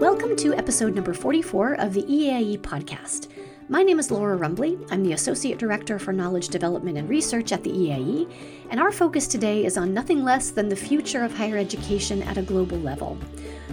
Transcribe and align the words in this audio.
Welcome 0.00 0.34
to 0.38 0.54
episode 0.54 0.96
number 0.96 1.14
44 1.14 1.74
of 1.74 1.94
the 1.94 2.02
EAIE 2.02 2.58
podcast. 2.58 3.28
My 3.68 3.84
name 3.84 4.00
is 4.00 4.10
Laura 4.10 4.34
Rumbley. 4.36 4.76
I'm 4.90 5.04
the 5.04 5.12
Associate 5.12 5.56
Director 5.56 6.00
for 6.00 6.12
Knowledge 6.12 6.48
Development 6.48 6.98
and 6.98 7.08
Research 7.08 7.52
at 7.52 7.62
the 7.62 7.70
EAIE, 7.70 8.28
and 8.70 8.80
our 8.80 8.90
focus 8.90 9.28
today 9.28 9.64
is 9.64 9.76
on 9.76 9.94
nothing 9.94 10.24
less 10.24 10.50
than 10.50 10.68
the 10.68 10.74
future 10.74 11.22
of 11.22 11.32
higher 11.32 11.56
education 11.56 12.24
at 12.24 12.38
a 12.38 12.42
global 12.42 12.78
level. 12.78 13.16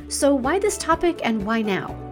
So, 0.08 0.36
why 0.36 0.60
this 0.60 0.78
topic 0.78 1.22
and 1.24 1.44
why 1.48 1.64
now? 1.64 2.09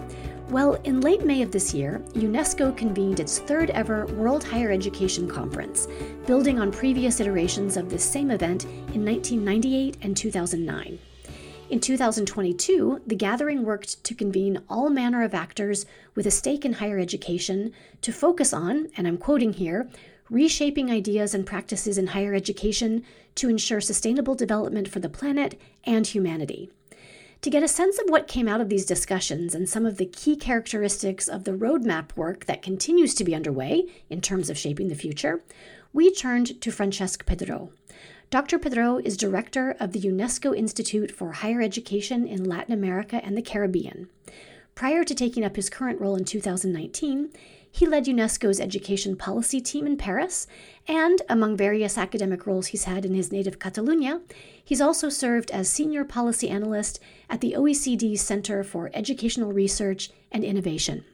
Well, 0.50 0.76
in 0.86 1.02
late 1.02 1.26
May 1.26 1.42
of 1.42 1.52
this 1.52 1.74
year, 1.74 2.02
UNESCO 2.14 2.76
convened 2.78 3.20
its 3.20 3.40
third 3.40 3.70
ever 3.72 4.06
World 4.06 4.46
Higher 4.46 4.72
Education 4.72 5.28
Conference, 5.28 5.90
building 6.26 6.58
on 6.58 6.72
previous 6.72 7.20
iterations 7.20 7.76
of 7.76 7.90
this 7.90 8.06
same 8.06 8.32
event 8.32 8.64
in 8.64 9.04
1998 9.04 9.98
and 10.02 10.16
2009. 10.16 11.00
In 11.70 11.80
2022, 11.82 13.02
the 13.06 13.16
gathering 13.16 13.66
worked 13.66 14.02
to 14.06 14.16
convene 14.16 14.62
all 14.70 14.90
manner 14.90 15.22
of 15.22 15.34
actors 15.34 15.86
with 16.16 16.26
a 16.26 16.32
stake 16.32 16.64
in 16.64 16.74
higher 16.74 16.98
education 16.98 17.74
to 18.00 18.14
focus 18.14 18.54
on, 18.54 18.88
and 18.96 19.06
I'm 19.06 19.18
quoting 19.18 19.52
here, 19.52 19.90
reshaping 20.30 20.90
ideas 20.90 21.34
and 21.34 21.46
practices 21.46 21.98
in 21.98 22.08
higher 22.08 22.34
education 22.34 23.04
to 23.36 23.50
ensure 23.50 23.82
sustainable 23.82 24.34
development 24.34 24.88
for 24.88 25.00
the 25.00 25.10
planet 25.10 25.60
and 25.84 26.08
humanity. 26.08 26.72
To 27.42 27.50
get 27.52 27.64
a 27.64 27.68
sense 27.68 28.00
of 28.00 28.10
what 28.10 28.28
came 28.28 28.48
out 28.48 28.62
of 28.62 28.70
these 28.70 28.86
discussions 28.86 29.54
and 29.54 29.70
some 29.70 29.86
of 29.86 29.98
the 29.98 30.06
key 30.06 30.36
characteristics 30.36 31.28
of 31.28 31.44
the 31.44 31.52
roadmap 31.52 32.16
work 32.16 32.46
that 32.46 32.64
continues 32.64 33.14
to 33.16 33.24
be 33.24 33.36
underway 33.36 33.86
in 34.10 34.22
terms 34.22 34.50
of 34.50 34.58
shaping 34.58 34.88
the 34.88 34.96
future, 34.96 35.44
we 35.94 36.12
turned 36.12 36.60
to 36.62 36.72
Francesc 36.72 37.26
Pedró. 37.26 37.70
Dr. 38.30 38.60
Pedró 38.60 39.00
is 39.06 39.16
director 39.16 39.76
of 39.80 39.94
the 39.94 40.02
UNESCO 40.02 40.58
Institute 40.58 41.12
for 41.12 41.32
Higher 41.32 41.62
Education 41.62 42.28
in 42.28 42.44
Latin 42.44 42.74
America 42.74 43.24
and 43.24 43.38
the 43.38 43.42
Caribbean. 43.42 44.10
Prior 44.76 45.04
to 45.04 45.16
taking 45.16 45.46
up 45.46 45.56
his 45.56 45.70
current 45.70 46.02
role 46.02 46.16
in 46.16 46.26
2019, 46.26 47.30
he 47.78 47.86
led 47.86 48.06
UNESCO's 48.06 48.60
education 48.60 49.16
policy 49.16 49.62
team 49.62 49.86
in 49.86 49.98
Paris, 49.98 50.48
and 50.88 51.22
among 51.30 51.56
various 51.56 51.96
academic 51.96 52.48
roles 52.48 52.68
he's 52.68 52.86
had 52.86 53.06
in 53.06 53.14
his 53.14 53.32
native 53.32 53.60
Catalonia, 53.60 54.20
he's 54.64 54.82
also 54.82 55.10
served 55.10 55.52
as 55.52 55.70
senior 55.70 56.04
policy 56.04 56.50
analyst 56.50 57.00
at 57.30 57.40
the 57.40 57.54
OECD 57.56 58.18
Center 58.18 58.64
for 58.64 58.90
Educational 58.96 59.54
Research 59.54 60.10
and 60.32 60.44
Innovation. 60.44 61.06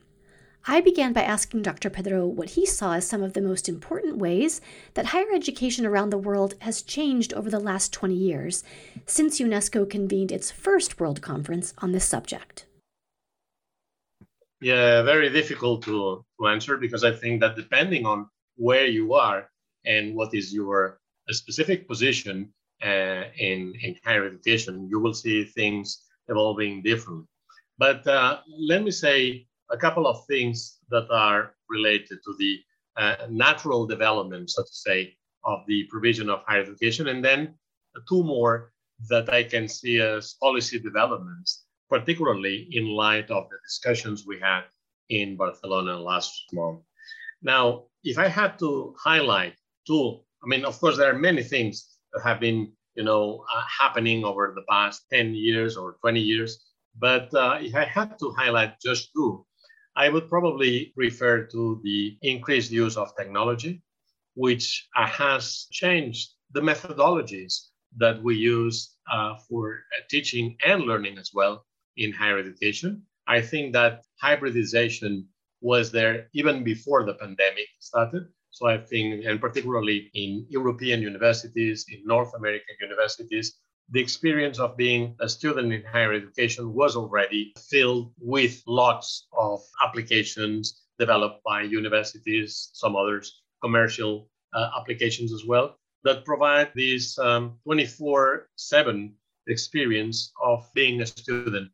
I 0.66 0.80
began 0.80 1.12
by 1.12 1.22
asking 1.22 1.60
Dr. 1.60 1.90
Pedró 1.90 2.26
what 2.26 2.50
he 2.50 2.64
saw 2.64 2.94
as 2.94 3.06
some 3.06 3.22
of 3.22 3.34
the 3.34 3.42
most 3.42 3.68
important 3.68 4.16
ways 4.16 4.62
that 4.94 5.06
higher 5.06 5.32
education 5.34 5.84
around 5.84 6.08
the 6.08 6.16
world 6.16 6.54
has 6.60 6.80
changed 6.80 7.34
over 7.34 7.50
the 7.50 7.60
last 7.60 7.92
20 7.92 8.14
years, 8.14 8.64
since 9.04 9.38
UNESCO 9.38 9.88
convened 9.88 10.32
its 10.32 10.50
first 10.50 10.98
World 10.98 11.20
Conference 11.20 11.74
on 11.76 11.92
this 11.92 12.06
subject. 12.06 12.64
Yeah, 14.64 15.02
very 15.02 15.28
difficult 15.28 15.82
to, 15.82 16.24
to 16.40 16.46
answer 16.46 16.78
because 16.78 17.04
I 17.04 17.12
think 17.12 17.42
that 17.42 17.54
depending 17.54 18.06
on 18.06 18.30
where 18.56 18.86
you 18.86 19.12
are 19.12 19.50
and 19.84 20.14
what 20.14 20.32
is 20.32 20.54
your 20.54 21.00
specific 21.28 21.86
position 21.86 22.48
uh, 22.82 23.24
in, 23.36 23.74
in 23.82 23.94
higher 24.06 24.24
education, 24.24 24.88
you 24.90 25.00
will 25.00 25.12
see 25.12 25.44
things 25.44 26.06
evolving 26.28 26.80
differently. 26.80 27.26
But 27.76 28.06
uh, 28.06 28.38
let 28.58 28.82
me 28.82 28.90
say 28.90 29.46
a 29.70 29.76
couple 29.76 30.06
of 30.06 30.24
things 30.24 30.78
that 30.88 31.10
are 31.10 31.54
related 31.68 32.20
to 32.24 32.34
the 32.38 32.58
uh, 32.96 33.26
natural 33.28 33.86
development, 33.86 34.48
so 34.48 34.62
to 34.62 34.72
say, 34.72 35.14
of 35.44 35.58
the 35.66 35.84
provision 35.90 36.30
of 36.30 36.40
higher 36.46 36.62
education, 36.62 37.08
and 37.08 37.22
then 37.22 37.52
two 38.08 38.24
more 38.24 38.72
that 39.10 39.30
I 39.30 39.42
can 39.42 39.68
see 39.68 40.00
as 40.00 40.36
policy 40.40 40.78
developments 40.78 41.63
particularly 41.88 42.68
in 42.72 42.86
light 42.86 43.30
of 43.30 43.48
the 43.50 43.56
discussions 43.64 44.24
we 44.26 44.38
had 44.40 44.62
in 45.08 45.36
Barcelona 45.36 45.98
last 45.98 46.32
month. 46.52 46.80
Now, 47.42 47.84
if 48.02 48.18
I 48.18 48.28
had 48.28 48.58
to 48.60 48.94
highlight 48.98 49.54
two, 49.86 50.20
I 50.42 50.46
mean, 50.46 50.64
of 50.64 50.78
course, 50.80 50.96
there 50.96 51.10
are 51.10 51.18
many 51.18 51.42
things 51.42 51.98
that 52.12 52.22
have 52.22 52.40
been, 52.40 52.72
you 52.94 53.04
know, 53.04 53.44
uh, 53.54 53.62
happening 53.80 54.24
over 54.24 54.52
the 54.54 54.64
past 54.68 55.04
10 55.12 55.34
years 55.34 55.76
or 55.76 55.96
20 56.00 56.20
years. 56.20 56.64
But 56.98 57.32
uh, 57.34 57.58
if 57.60 57.74
I 57.74 57.84
had 57.84 58.18
to 58.20 58.30
highlight 58.32 58.80
just 58.80 59.10
two, 59.14 59.44
I 59.96 60.08
would 60.08 60.28
probably 60.28 60.92
refer 60.96 61.44
to 61.44 61.80
the 61.84 62.16
increased 62.22 62.70
use 62.70 62.96
of 62.96 63.16
technology, 63.16 63.82
which 64.34 64.88
uh, 64.96 65.06
has 65.06 65.66
changed 65.70 66.30
the 66.52 66.60
methodologies 66.60 67.68
that 67.96 68.22
we 68.22 68.36
use 68.36 68.96
uh, 69.10 69.36
for 69.48 69.74
uh, 69.74 70.02
teaching 70.10 70.56
and 70.64 70.82
learning 70.82 71.18
as 71.18 71.30
well 71.32 71.64
in 71.96 72.12
higher 72.12 72.38
education. 72.38 73.02
I 73.26 73.40
think 73.40 73.72
that 73.72 74.02
hybridization 74.20 75.26
was 75.60 75.90
there 75.90 76.28
even 76.34 76.62
before 76.62 77.04
the 77.04 77.14
pandemic 77.14 77.68
started. 77.80 78.28
So 78.50 78.66
I 78.66 78.78
think, 78.78 79.24
and 79.24 79.40
particularly 79.40 80.10
in 80.14 80.46
European 80.48 81.00
universities, 81.02 81.86
in 81.88 82.06
North 82.06 82.32
American 82.34 82.76
universities, 82.80 83.58
the 83.90 84.00
experience 84.00 84.58
of 84.58 84.76
being 84.76 85.16
a 85.20 85.28
student 85.28 85.72
in 85.72 85.82
higher 85.84 86.12
education 86.12 86.72
was 86.72 86.96
already 86.96 87.52
filled 87.58 88.12
with 88.18 88.62
lots 88.66 89.26
of 89.36 89.60
applications 89.84 90.82
developed 90.98 91.42
by 91.44 91.62
universities, 91.62 92.70
some 92.72 92.96
others, 92.96 93.42
commercial 93.62 94.28
uh, 94.54 94.70
applications 94.78 95.32
as 95.32 95.44
well, 95.44 95.76
that 96.04 96.24
provide 96.24 96.70
this 96.74 97.14
24 97.16 98.34
um, 98.34 98.46
7 98.56 99.14
experience 99.48 100.32
of 100.42 100.68
being 100.74 101.02
a 101.02 101.06
student 101.06 101.70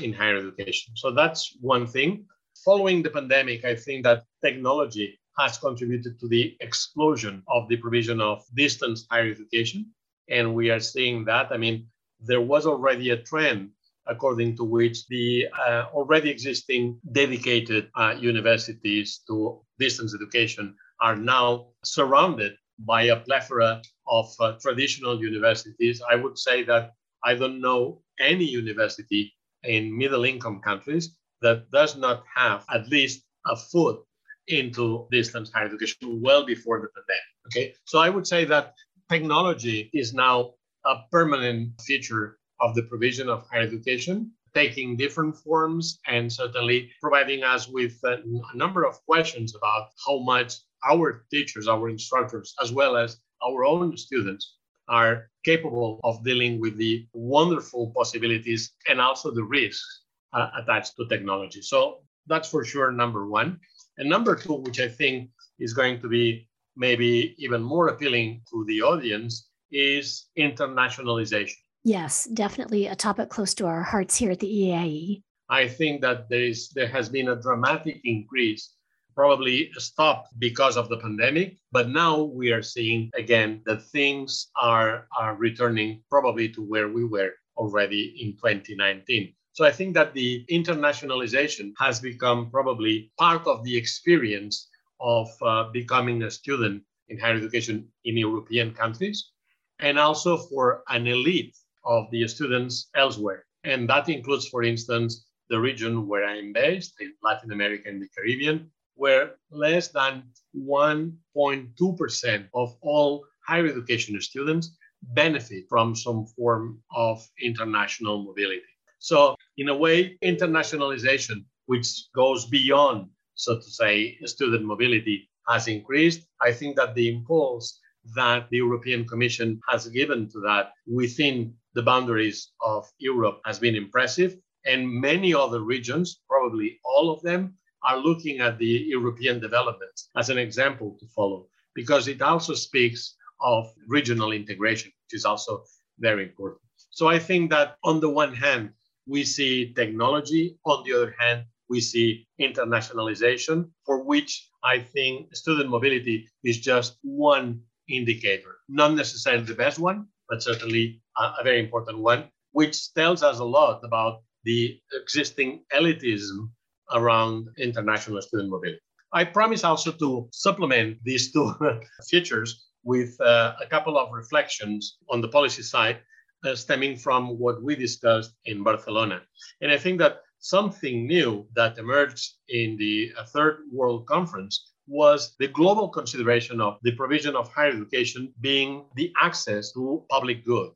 in 0.00 0.12
higher 0.12 0.36
education. 0.36 0.94
So 0.96 1.10
that's 1.10 1.56
one 1.60 1.86
thing. 1.86 2.26
Following 2.64 3.02
the 3.02 3.10
pandemic, 3.10 3.64
I 3.64 3.74
think 3.74 4.04
that 4.04 4.24
technology 4.44 5.18
has 5.38 5.58
contributed 5.58 6.18
to 6.18 6.28
the 6.28 6.56
explosion 6.60 7.42
of 7.48 7.68
the 7.68 7.76
provision 7.76 8.20
of 8.20 8.44
distance 8.54 9.06
higher 9.10 9.30
education. 9.30 9.86
And 10.28 10.54
we 10.54 10.70
are 10.70 10.80
seeing 10.80 11.24
that. 11.26 11.52
I 11.52 11.56
mean, 11.56 11.86
there 12.20 12.40
was 12.40 12.66
already 12.66 13.10
a 13.10 13.22
trend 13.22 13.70
according 14.08 14.56
to 14.56 14.64
which 14.64 15.06
the 15.08 15.46
uh, 15.66 15.84
already 15.92 16.30
existing 16.30 16.98
dedicated 17.12 17.90
uh, 17.94 18.14
universities 18.18 19.20
to 19.28 19.60
distance 19.78 20.14
education 20.14 20.74
are 21.00 21.14
now 21.14 21.66
surrounded 21.84 22.54
by 22.80 23.02
a 23.02 23.16
plethora 23.16 23.82
of 24.08 24.32
uh, 24.40 24.52
traditional 24.60 25.20
universities. 25.22 26.02
I 26.10 26.16
would 26.16 26.38
say 26.38 26.64
that 26.64 26.92
I 27.22 27.34
don't 27.34 27.60
know 27.60 28.02
any 28.18 28.44
university 28.44 29.32
in 29.64 29.96
middle 29.96 30.24
income 30.24 30.60
countries 30.60 31.14
that 31.42 31.70
does 31.70 31.96
not 31.96 32.24
have 32.34 32.64
at 32.72 32.88
least 32.88 33.24
a 33.46 33.56
foot 33.56 34.00
into 34.48 35.06
distance 35.10 35.50
higher 35.52 35.66
education 35.66 36.20
well 36.22 36.44
before 36.44 36.80
the 36.80 36.88
pandemic. 36.88 37.28
Okay, 37.46 37.74
so 37.84 37.98
I 37.98 38.08
would 38.08 38.26
say 38.26 38.44
that 38.46 38.74
technology 39.08 39.90
is 39.92 40.14
now 40.14 40.54
a 40.84 40.96
permanent 41.10 41.80
feature 41.82 42.38
of 42.60 42.74
the 42.74 42.82
provision 42.82 43.28
of 43.28 43.46
higher 43.50 43.62
education, 43.62 44.32
taking 44.54 44.96
different 44.96 45.36
forms 45.36 46.00
and 46.06 46.32
certainly 46.32 46.90
providing 47.00 47.42
us 47.42 47.68
with 47.68 47.98
a, 48.04 48.22
a 48.52 48.56
number 48.56 48.84
of 48.84 48.94
questions 49.06 49.54
about 49.54 49.88
how 50.06 50.18
much 50.18 50.56
our 50.88 51.24
teachers, 51.30 51.68
our 51.68 51.88
instructors, 51.88 52.54
as 52.62 52.72
well 52.72 52.96
as 52.96 53.18
our 53.46 53.64
own 53.64 53.96
students 53.96 54.56
are 54.88 55.28
capable 55.44 56.00
of 56.04 56.24
dealing 56.24 56.60
with 56.60 56.76
the 56.76 57.06
wonderful 57.12 57.92
possibilities 57.94 58.72
and 58.88 59.00
also 59.00 59.30
the 59.30 59.44
risks 59.44 60.02
uh, 60.32 60.48
attached 60.56 60.96
to 60.96 61.06
technology. 61.08 61.62
So 61.62 62.00
that's 62.26 62.48
for 62.48 62.64
sure 62.64 62.90
number 62.92 63.28
one. 63.28 63.58
And 63.96 64.08
number 64.08 64.34
two, 64.34 64.54
which 64.54 64.80
I 64.80 64.88
think 64.88 65.30
is 65.58 65.72
going 65.72 66.00
to 66.00 66.08
be 66.08 66.48
maybe 66.76 67.34
even 67.38 67.62
more 67.62 67.88
appealing 67.88 68.42
to 68.50 68.64
the 68.66 68.82
audience, 68.82 69.48
is 69.72 70.26
internationalization. 70.38 71.56
Yes, 71.84 72.24
definitely 72.34 72.86
a 72.86 72.96
topic 72.96 73.28
close 73.28 73.54
to 73.54 73.66
our 73.66 73.82
hearts 73.82 74.16
here 74.16 74.30
at 74.30 74.40
the 74.40 74.46
EAIE. 74.46 75.22
I 75.48 75.66
think 75.68 76.02
that 76.02 76.28
there 76.28 76.42
is 76.42 76.68
there 76.70 76.88
has 76.88 77.08
been 77.08 77.28
a 77.28 77.40
dramatic 77.40 78.00
increase 78.04 78.74
probably 79.18 79.68
stopped 79.78 80.28
because 80.38 80.76
of 80.76 80.88
the 80.88 80.96
pandemic. 80.98 81.56
But 81.72 81.88
now 81.88 82.22
we 82.22 82.52
are 82.52 82.62
seeing 82.62 83.10
again 83.16 83.62
that 83.66 83.82
things 83.82 84.46
are, 84.54 85.08
are 85.18 85.34
returning 85.34 86.04
probably 86.08 86.48
to 86.50 86.62
where 86.62 86.88
we 86.88 87.04
were 87.04 87.32
already 87.56 88.14
in 88.22 88.34
2019. 88.34 89.34
So 89.54 89.64
I 89.64 89.72
think 89.72 89.94
that 89.94 90.14
the 90.14 90.46
internationalization 90.48 91.72
has 91.80 91.98
become 91.98 92.48
probably 92.48 93.10
part 93.18 93.44
of 93.48 93.64
the 93.64 93.76
experience 93.76 94.68
of 95.00 95.26
uh, 95.42 95.64
becoming 95.72 96.22
a 96.22 96.30
student 96.30 96.84
in 97.08 97.18
higher 97.18 97.34
education 97.34 97.88
in 98.04 98.16
European 98.16 98.72
countries, 98.72 99.32
and 99.80 99.98
also 99.98 100.36
for 100.36 100.84
an 100.90 101.08
elite 101.08 101.56
of 101.84 102.08
the 102.12 102.28
students 102.28 102.88
elsewhere. 102.94 103.46
And 103.64 103.88
that 103.90 104.08
includes, 104.08 104.46
for 104.46 104.62
instance, 104.62 105.26
the 105.50 105.58
region 105.58 106.06
where 106.06 106.24
I'm 106.24 106.52
based 106.52 106.94
in 107.00 107.14
Latin 107.24 107.50
America 107.50 107.88
and 107.88 108.00
the 108.00 108.08
Caribbean, 108.16 108.70
where 108.98 109.36
less 109.50 109.88
than 109.88 110.24
1.2% 110.56 112.48
of 112.54 112.76
all 112.82 113.24
higher 113.46 113.66
education 113.66 114.20
students 114.20 114.76
benefit 115.14 115.64
from 115.68 115.94
some 115.94 116.26
form 116.36 116.80
of 116.94 117.24
international 117.40 118.24
mobility. 118.24 118.72
So, 118.98 119.36
in 119.56 119.68
a 119.68 119.76
way, 119.76 120.18
internationalization, 120.24 121.44
which 121.66 121.88
goes 122.14 122.46
beyond, 122.46 123.08
so 123.34 123.56
to 123.56 123.70
say, 123.80 124.18
student 124.24 124.64
mobility, 124.64 125.30
has 125.48 125.68
increased. 125.68 126.26
I 126.42 126.52
think 126.52 126.76
that 126.76 126.94
the 126.94 127.08
impulse 127.08 127.78
that 128.16 128.48
the 128.50 128.56
European 128.56 129.06
Commission 129.06 129.60
has 129.68 129.86
given 129.88 130.28
to 130.30 130.40
that 130.40 130.72
within 130.86 131.54
the 131.74 131.82
boundaries 131.82 132.50
of 132.60 132.90
Europe 132.98 133.40
has 133.44 133.58
been 133.60 133.76
impressive. 133.76 134.36
And 134.66 134.88
many 134.88 135.32
other 135.32 135.60
regions, 135.60 136.20
probably 136.28 136.80
all 136.84 137.10
of 137.10 137.22
them, 137.22 137.57
are 137.82 137.98
looking 137.98 138.40
at 138.40 138.58
the 138.58 138.84
European 138.88 139.40
developments 139.40 140.10
as 140.16 140.30
an 140.30 140.38
example 140.38 140.96
to 141.00 141.06
follow 141.08 141.46
because 141.74 142.08
it 142.08 142.20
also 142.22 142.54
speaks 142.54 143.14
of 143.40 143.72
regional 143.86 144.32
integration, 144.32 144.90
which 145.04 145.18
is 145.18 145.24
also 145.24 145.62
very 145.98 146.24
important. 146.24 146.60
So 146.90 147.08
I 147.08 147.18
think 147.18 147.50
that 147.50 147.76
on 147.84 148.00
the 148.00 148.08
one 148.10 148.34
hand, 148.34 148.70
we 149.06 149.24
see 149.24 149.72
technology. 149.74 150.58
On 150.64 150.84
the 150.84 150.92
other 150.92 151.14
hand, 151.18 151.44
we 151.68 151.80
see 151.80 152.26
internationalization, 152.40 153.70
for 153.84 154.04
which 154.04 154.48
I 154.64 154.80
think 154.80 155.34
student 155.34 155.70
mobility 155.70 156.28
is 156.44 156.58
just 156.58 156.98
one 157.02 157.60
indicator, 157.88 158.56
not 158.68 158.94
necessarily 158.94 159.44
the 159.44 159.54
best 159.54 159.78
one, 159.78 160.06
but 160.28 160.42
certainly 160.42 161.00
a, 161.18 161.42
very 161.44 161.60
important 161.60 161.98
one, 161.98 162.24
which 162.52 162.92
tells 162.94 163.22
us 163.22 163.38
a 163.38 163.44
lot 163.44 163.80
about 163.84 164.22
the 164.44 164.78
existing 164.92 165.64
elitism 165.72 166.50
around 166.92 167.48
international 167.58 168.20
student 168.22 168.50
mobility. 168.50 168.80
I 169.12 169.24
promise 169.24 169.64
also 169.64 169.92
to 169.92 170.28
supplement 170.32 170.98
these 171.02 171.32
two 171.32 171.54
features 172.08 172.66
with 172.84 173.18
uh, 173.20 173.54
a 173.60 173.66
couple 173.66 173.98
of 173.98 174.12
reflections 174.12 174.98
on 175.10 175.20
the 175.20 175.28
policy 175.28 175.62
side 175.62 175.98
uh, 176.44 176.54
stemming 176.54 176.96
from 176.96 177.38
what 177.38 177.62
we 177.62 177.74
discussed 177.74 178.32
in 178.44 178.62
Barcelona. 178.62 179.22
And 179.60 179.72
I 179.72 179.78
think 179.78 179.98
that 179.98 180.20
something 180.38 181.06
new 181.06 181.46
that 181.54 181.78
emerged 181.78 182.34
in 182.48 182.76
the 182.76 183.12
uh, 183.18 183.24
Third 183.24 183.58
World 183.72 184.06
Conference 184.06 184.72
was 184.86 185.34
the 185.38 185.48
global 185.48 185.88
consideration 185.88 186.60
of 186.60 186.78
the 186.82 186.92
provision 186.92 187.36
of 187.36 187.52
higher 187.52 187.72
education 187.72 188.32
being 188.40 188.84
the 188.94 189.12
access 189.20 189.72
to 189.72 190.04
public 190.10 190.44
good. 190.44 190.70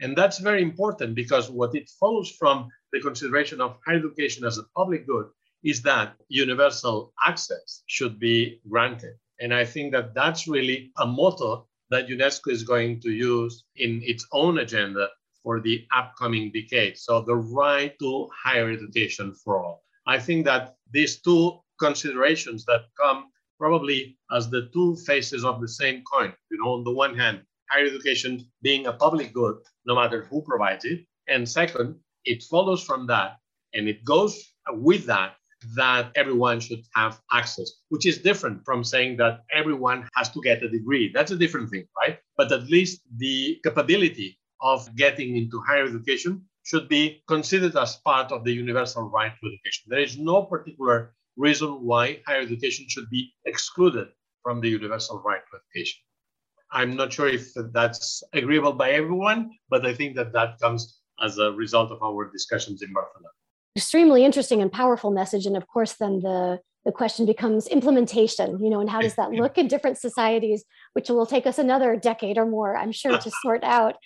And 0.00 0.16
that's 0.16 0.38
very 0.38 0.62
important 0.62 1.14
because 1.14 1.50
what 1.50 1.74
it 1.74 1.88
follows 2.00 2.30
from 2.30 2.68
the 2.92 3.00
consideration 3.00 3.60
of 3.60 3.78
higher 3.86 3.98
education 3.98 4.44
as 4.44 4.58
a 4.58 4.64
public 4.76 5.06
good 5.06 5.26
is 5.64 5.82
that 5.82 6.16
universal 6.28 7.12
access 7.26 7.82
should 7.86 8.20
be 8.20 8.60
granted. 8.68 9.14
And 9.40 9.52
I 9.52 9.64
think 9.64 9.92
that 9.92 10.14
that's 10.14 10.46
really 10.46 10.92
a 10.98 11.06
motto 11.06 11.66
that 11.90 12.08
UNESCO 12.08 12.52
is 12.52 12.62
going 12.62 13.00
to 13.00 13.10
use 13.10 13.64
in 13.76 14.02
its 14.04 14.26
own 14.32 14.58
agenda 14.58 15.08
for 15.42 15.60
the 15.60 15.86
upcoming 15.94 16.52
decade. 16.52 16.96
So, 16.96 17.20
the 17.22 17.36
right 17.36 17.98
to 17.98 18.28
higher 18.44 18.70
education 18.70 19.34
for 19.34 19.62
all. 19.62 19.82
I 20.06 20.18
think 20.18 20.44
that 20.44 20.76
these 20.92 21.20
two 21.20 21.60
considerations 21.78 22.64
that 22.66 22.82
come 23.00 23.30
probably 23.58 24.18
as 24.30 24.48
the 24.50 24.68
two 24.72 24.96
faces 25.06 25.44
of 25.44 25.60
the 25.60 25.68
same 25.68 26.02
coin. 26.02 26.32
You 26.50 26.58
know, 26.58 26.72
on 26.72 26.84
the 26.84 26.92
one 26.92 27.16
hand, 27.16 27.42
higher 27.70 27.86
education 27.86 28.46
being 28.62 28.86
a 28.86 28.92
public 28.92 29.32
good, 29.32 29.56
no 29.86 29.94
matter 29.94 30.24
who 30.24 30.42
provides 30.42 30.84
it. 30.84 31.06
And 31.28 31.48
second, 31.48 31.96
it 32.24 32.42
follows 32.42 32.82
from 32.82 33.06
that 33.08 33.36
and 33.74 33.88
it 33.88 34.04
goes 34.04 34.52
with 34.70 35.06
that 35.06 35.36
that 35.74 36.12
everyone 36.14 36.60
should 36.60 36.82
have 36.94 37.20
access, 37.32 37.70
which 37.88 38.06
is 38.06 38.18
different 38.18 38.64
from 38.64 38.84
saying 38.84 39.16
that 39.18 39.40
everyone 39.52 40.08
has 40.16 40.30
to 40.30 40.40
get 40.42 40.62
a 40.62 40.68
degree. 40.68 41.10
That's 41.12 41.30
a 41.30 41.36
different 41.36 41.70
thing, 41.70 41.86
right? 41.96 42.18
But 42.36 42.52
at 42.52 42.64
least 42.64 43.00
the 43.16 43.60
capability 43.64 44.38
of 44.60 44.94
getting 44.96 45.36
into 45.36 45.60
higher 45.60 45.84
education 45.84 46.42
should 46.64 46.88
be 46.88 47.22
considered 47.28 47.76
as 47.76 47.96
part 47.96 48.32
of 48.32 48.44
the 48.44 48.52
universal 48.52 49.10
right 49.10 49.32
to 49.40 49.46
education. 49.46 49.84
There 49.88 50.00
is 50.00 50.18
no 50.18 50.42
particular 50.42 51.14
reason 51.36 51.84
why 51.84 52.20
higher 52.26 52.40
education 52.40 52.86
should 52.88 53.10
be 53.10 53.32
excluded 53.44 54.08
from 54.42 54.60
the 54.60 54.68
universal 54.68 55.22
right 55.24 55.42
to 55.50 55.58
education. 55.58 56.00
I'm 56.70 56.96
not 56.96 57.12
sure 57.12 57.28
if 57.28 57.52
that's 57.72 58.22
agreeable 58.32 58.72
by 58.72 58.92
everyone, 58.92 59.50
but 59.68 59.86
I 59.86 59.94
think 59.94 60.16
that 60.16 60.32
that 60.32 60.58
comes 60.60 61.00
as 61.22 61.38
a 61.38 61.52
result 61.52 61.92
of 61.92 62.02
our 62.02 62.30
discussions 62.30 62.82
in 62.82 62.92
Barcelona 62.92 63.28
extremely 63.76 64.24
interesting 64.24 64.62
and 64.62 64.70
powerful 64.72 65.10
message. 65.10 65.46
And 65.46 65.56
of 65.56 65.66
course 65.66 65.94
then 65.94 66.20
the 66.20 66.60
the 66.84 66.92
question 66.92 67.24
becomes 67.24 67.66
implementation 67.66 68.62
you 68.62 68.68
know 68.68 68.78
and 68.80 68.90
how 68.90 69.00
does 69.00 69.14
that 69.14 69.30
look 69.40 69.56
in 69.56 69.68
different 69.68 69.98
societies 69.98 70.64
which 70.92 71.08
will 71.08 71.24
take 71.24 71.46
us 71.46 71.58
another 71.58 71.96
decade 71.96 72.36
or 72.36 72.44
more 72.44 72.76
i'm 72.76 72.92
sure 72.92 73.18
to 73.18 73.30
sort 73.42 73.64
out. 73.78 73.96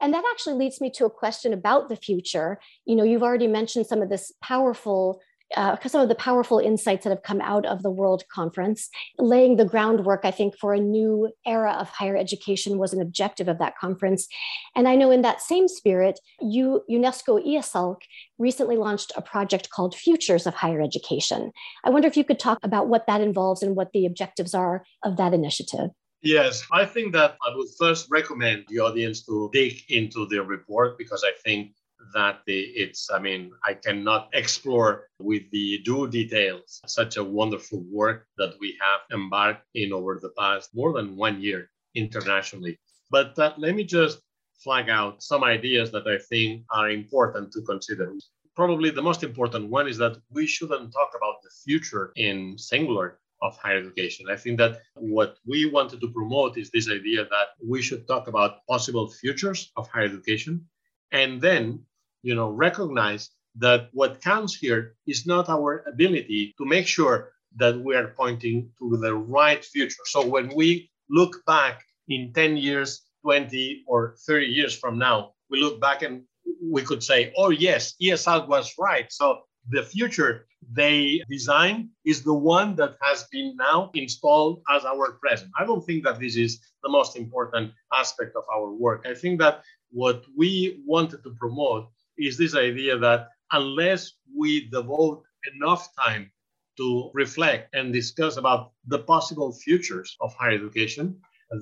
And 0.00 0.12
that 0.12 0.24
actually 0.30 0.54
leads 0.54 0.80
me 0.80 0.90
to 0.92 1.06
a 1.06 1.10
question 1.10 1.52
about 1.52 1.88
the 1.88 1.96
future. 1.96 2.60
You 2.84 2.96
know 2.96 3.04
you've 3.04 3.22
already 3.22 3.46
mentioned 3.46 3.86
some 3.86 4.02
of 4.02 4.10
this 4.10 4.32
powerful 4.42 5.20
uh, 5.54 5.76
some 5.86 6.00
of 6.00 6.08
the 6.08 6.14
powerful 6.14 6.58
insights 6.58 7.04
that 7.04 7.10
have 7.10 7.22
come 7.22 7.40
out 7.40 7.66
of 7.66 7.82
the 7.82 7.90
World 7.90 8.24
Conference. 8.32 8.88
Laying 9.18 9.56
the 9.56 9.64
groundwork, 9.64 10.20
I 10.24 10.30
think, 10.30 10.56
for 10.58 10.74
a 10.74 10.80
new 10.80 11.30
era 11.46 11.72
of 11.78 11.88
higher 11.88 12.16
education 12.16 12.78
was 12.78 12.92
an 12.92 13.00
objective 13.00 13.48
of 13.48 13.58
that 13.58 13.76
conference. 13.78 14.26
And 14.74 14.88
I 14.88 14.96
know 14.96 15.10
in 15.10 15.22
that 15.22 15.40
same 15.40 15.68
spirit, 15.68 16.18
you, 16.40 16.82
UNESCO 16.90 17.44
IESALC 17.46 17.96
recently 18.38 18.76
launched 18.76 19.12
a 19.16 19.22
project 19.22 19.70
called 19.70 19.94
Futures 19.94 20.46
of 20.46 20.54
Higher 20.54 20.80
Education. 20.80 21.52
I 21.84 21.90
wonder 21.90 22.08
if 22.08 22.16
you 22.16 22.24
could 22.24 22.38
talk 22.38 22.58
about 22.62 22.88
what 22.88 23.06
that 23.06 23.20
involves 23.20 23.62
and 23.62 23.76
what 23.76 23.92
the 23.92 24.06
objectives 24.06 24.54
are 24.54 24.84
of 25.04 25.16
that 25.16 25.32
initiative. 25.32 25.90
Yes, 26.22 26.64
I 26.72 26.84
think 26.84 27.12
that 27.12 27.36
I 27.46 27.54
would 27.54 27.68
first 27.78 28.08
recommend 28.10 28.64
the 28.68 28.80
audience 28.80 29.24
to 29.26 29.48
dig 29.52 29.82
into 29.88 30.26
the 30.26 30.42
report 30.42 30.98
because 30.98 31.22
I 31.22 31.30
think 31.44 31.72
that 32.14 32.40
it's, 32.46 33.10
I 33.10 33.18
mean, 33.18 33.52
I 33.64 33.74
cannot 33.74 34.28
explore 34.32 35.08
with 35.18 35.42
the 35.50 35.78
due 35.84 36.08
details 36.08 36.80
such 36.86 37.16
a 37.16 37.24
wonderful 37.24 37.84
work 37.90 38.26
that 38.38 38.54
we 38.60 38.78
have 38.80 39.00
embarked 39.12 39.64
in 39.74 39.92
over 39.92 40.18
the 40.20 40.32
past 40.38 40.70
more 40.74 40.92
than 40.92 41.16
one 41.16 41.40
year 41.40 41.70
internationally. 41.94 42.78
But 43.10 43.38
uh, 43.38 43.54
let 43.56 43.74
me 43.74 43.84
just 43.84 44.20
flag 44.62 44.88
out 44.88 45.22
some 45.22 45.44
ideas 45.44 45.90
that 45.92 46.06
I 46.06 46.18
think 46.18 46.64
are 46.70 46.90
important 46.90 47.52
to 47.52 47.62
consider. 47.62 48.12
Probably 48.54 48.90
the 48.90 49.02
most 49.02 49.22
important 49.22 49.68
one 49.68 49.86
is 49.86 49.98
that 49.98 50.16
we 50.30 50.46
shouldn't 50.46 50.92
talk 50.92 51.10
about 51.16 51.42
the 51.42 51.50
future 51.64 52.12
in 52.16 52.56
singular 52.58 53.18
of 53.42 53.56
higher 53.58 53.78
education. 53.78 54.26
I 54.30 54.36
think 54.36 54.56
that 54.58 54.80
what 54.94 55.36
we 55.46 55.66
wanted 55.66 56.00
to 56.00 56.08
promote 56.08 56.56
is 56.56 56.70
this 56.70 56.88
idea 56.90 57.24
that 57.24 57.48
we 57.62 57.82
should 57.82 58.06
talk 58.06 58.28
about 58.28 58.66
possible 58.66 59.10
futures 59.10 59.70
of 59.76 59.88
higher 59.88 60.04
education 60.04 60.66
and 61.12 61.40
then 61.40 61.84
you 62.22 62.34
know, 62.34 62.50
recognize 62.50 63.30
that 63.58 63.88
what 63.92 64.20
counts 64.20 64.54
here 64.54 64.94
is 65.06 65.26
not 65.26 65.48
our 65.48 65.84
ability 65.86 66.54
to 66.58 66.64
make 66.64 66.86
sure 66.86 67.32
that 67.56 67.78
we 67.78 67.94
are 67.94 68.08
pointing 68.08 68.70
to 68.78 68.96
the 68.98 69.14
right 69.14 69.64
future. 69.64 70.02
So 70.06 70.26
when 70.26 70.54
we 70.54 70.90
look 71.08 71.44
back 71.46 71.82
in 72.08 72.32
10 72.32 72.56
years, 72.56 73.02
20 73.22 73.84
or 73.86 74.16
30 74.26 74.46
years 74.46 74.76
from 74.76 74.98
now, 74.98 75.32
we 75.50 75.60
look 75.60 75.80
back 75.80 76.02
and 76.02 76.22
we 76.62 76.82
could 76.82 77.02
say, 77.02 77.32
oh, 77.36 77.50
yes, 77.50 77.94
IESALC 78.02 78.48
was 78.48 78.74
right. 78.78 79.10
So 79.10 79.40
the 79.68 79.82
future 79.82 80.46
they 80.72 81.22
design 81.28 81.90
is 82.04 82.22
the 82.22 82.34
one 82.34 82.76
that 82.76 82.96
has 83.00 83.24
been 83.32 83.56
now 83.56 83.90
installed 83.94 84.62
as 84.70 84.84
our 84.84 85.12
present. 85.12 85.50
I 85.58 85.64
don't 85.64 85.84
think 85.84 86.04
that 86.04 86.20
this 86.20 86.36
is 86.36 86.60
the 86.82 86.88
most 86.88 87.16
important 87.16 87.72
aspect 87.92 88.36
of 88.36 88.44
our 88.54 88.70
work. 88.72 89.06
I 89.08 89.14
think 89.14 89.40
that 89.40 89.62
what 89.90 90.24
we 90.36 90.82
wanted 90.84 91.22
to 91.24 91.30
promote 91.38 91.88
is 92.18 92.36
this 92.36 92.54
idea 92.54 92.98
that 92.98 93.28
unless 93.52 94.12
we 94.34 94.68
devote 94.70 95.22
enough 95.54 95.88
time 95.98 96.30
to 96.76 97.10
reflect 97.14 97.74
and 97.74 97.92
discuss 97.92 98.36
about 98.36 98.72
the 98.86 98.98
possible 98.98 99.52
futures 99.52 100.16
of 100.20 100.34
higher 100.34 100.52
education, 100.52 101.18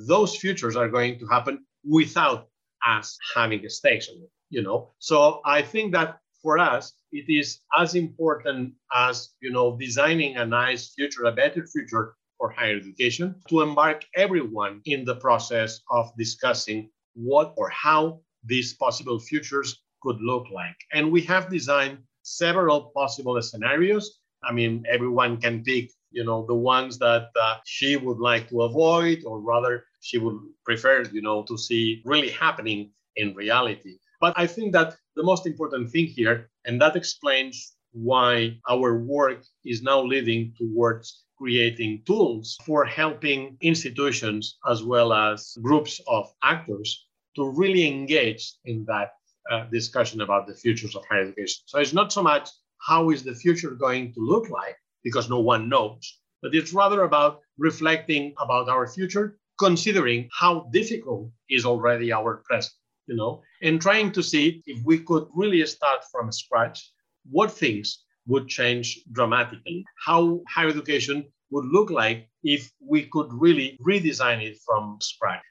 those 0.08 0.36
futures 0.36 0.76
are 0.76 0.88
going 0.88 1.18
to 1.18 1.26
happen 1.26 1.64
without 1.84 2.48
us 2.86 3.16
having 3.34 3.64
a 3.64 3.70
stakes 3.70 4.08
in 4.08 4.16
it, 4.16 4.30
you 4.50 4.62
know. 4.62 4.92
So 4.98 5.40
I 5.44 5.62
think 5.62 5.92
that 5.92 6.18
for 6.42 6.58
us, 6.58 6.92
it 7.12 7.26
is 7.28 7.60
as 7.78 7.94
important 7.94 8.74
as, 8.94 9.30
you 9.40 9.50
know, 9.50 9.76
designing 9.78 10.36
a 10.36 10.44
nice 10.44 10.92
future, 10.94 11.24
a 11.24 11.32
better 11.32 11.66
future 11.66 12.14
for 12.38 12.50
higher 12.50 12.76
education, 12.76 13.36
to 13.48 13.62
embark 13.62 14.04
everyone 14.16 14.80
in 14.84 15.04
the 15.04 15.16
process 15.16 15.80
of 15.90 16.10
discussing 16.18 16.90
what 17.14 17.54
or 17.56 17.70
how 17.70 18.20
these 18.44 18.74
possible 18.74 19.18
futures 19.18 19.83
could 20.04 20.20
look 20.20 20.46
like. 20.50 20.76
And 20.92 21.10
we 21.10 21.22
have 21.22 21.50
designed 21.50 21.98
several 22.22 22.92
possible 22.94 23.40
scenarios. 23.42 24.20
I 24.42 24.52
mean, 24.52 24.84
everyone 24.88 25.40
can 25.40 25.64
pick, 25.64 25.90
you 26.10 26.24
know, 26.24 26.44
the 26.46 26.54
ones 26.54 26.98
that 26.98 27.28
uh, 27.40 27.56
she 27.64 27.96
would 27.96 28.18
like 28.18 28.48
to 28.50 28.62
avoid, 28.62 29.24
or 29.24 29.40
rather, 29.40 29.84
she 30.00 30.18
would 30.18 30.38
prefer, 30.64 31.02
you 31.12 31.22
know, 31.22 31.42
to 31.44 31.56
see 31.56 32.02
really 32.04 32.30
happening 32.30 32.90
in 33.16 33.34
reality. 33.34 33.94
But 34.20 34.34
I 34.36 34.46
think 34.46 34.72
that 34.72 34.96
the 35.16 35.22
most 35.22 35.46
important 35.46 35.90
thing 35.90 36.06
here, 36.06 36.50
and 36.66 36.80
that 36.80 36.96
explains 36.96 37.76
why 37.92 38.58
our 38.68 38.98
work 38.98 39.44
is 39.64 39.82
now 39.82 40.02
leading 40.02 40.52
towards 40.58 41.24
creating 41.38 42.02
tools 42.06 42.56
for 42.64 42.84
helping 42.84 43.56
institutions 43.60 44.58
as 44.68 44.82
well 44.82 45.12
as 45.12 45.56
groups 45.62 46.00
of 46.06 46.32
actors 46.42 47.06
to 47.36 47.50
really 47.50 47.86
engage 47.86 48.54
in 48.64 48.84
that 48.86 49.10
uh, 49.50 49.64
discussion 49.70 50.20
about 50.20 50.46
the 50.46 50.54
futures 50.54 50.94
of 50.96 51.04
higher 51.10 51.22
education. 51.22 51.62
So 51.66 51.78
it's 51.78 51.92
not 51.92 52.12
so 52.12 52.22
much 52.22 52.48
how 52.86 53.10
is 53.10 53.22
the 53.22 53.34
future 53.34 53.70
going 53.70 54.12
to 54.14 54.20
look 54.20 54.50
like, 54.50 54.76
because 55.02 55.30
no 55.30 55.40
one 55.40 55.68
knows, 55.68 56.18
but 56.42 56.54
it's 56.54 56.72
rather 56.72 57.02
about 57.02 57.40
reflecting 57.58 58.34
about 58.38 58.68
our 58.68 58.86
future, 58.86 59.38
considering 59.58 60.28
how 60.32 60.68
difficult 60.72 61.30
is 61.48 61.64
already 61.64 62.12
our 62.12 62.42
present, 62.44 62.74
you 63.06 63.16
know, 63.16 63.42
and 63.62 63.80
trying 63.80 64.12
to 64.12 64.22
see 64.22 64.62
if 64.66 64.84
we 64.84 64.98
could 64.98 65.26
really 65.34 65.64
start 65.66 66.04
from 66.10 66.32
scratch, 66.32 66.90
what 67.30 67.50
things 67.50 68.04
would 68.26 68.48
change 68.48 69.00
dramatically, 69.12 69.84
how 70.04 70.40
higher 70.48 70.68
education 70.68 71.24
would 71.50 71.66
look 71.66 71.90
like 71.90 72.28
if 72.42 72.70
we 72.80 73.04
could 73.06 73.28
really 73.32 73.78
redesign 73.86 74.42
it 74.42 74.58
from 74.66 74.98
scratch. 75.00 75.42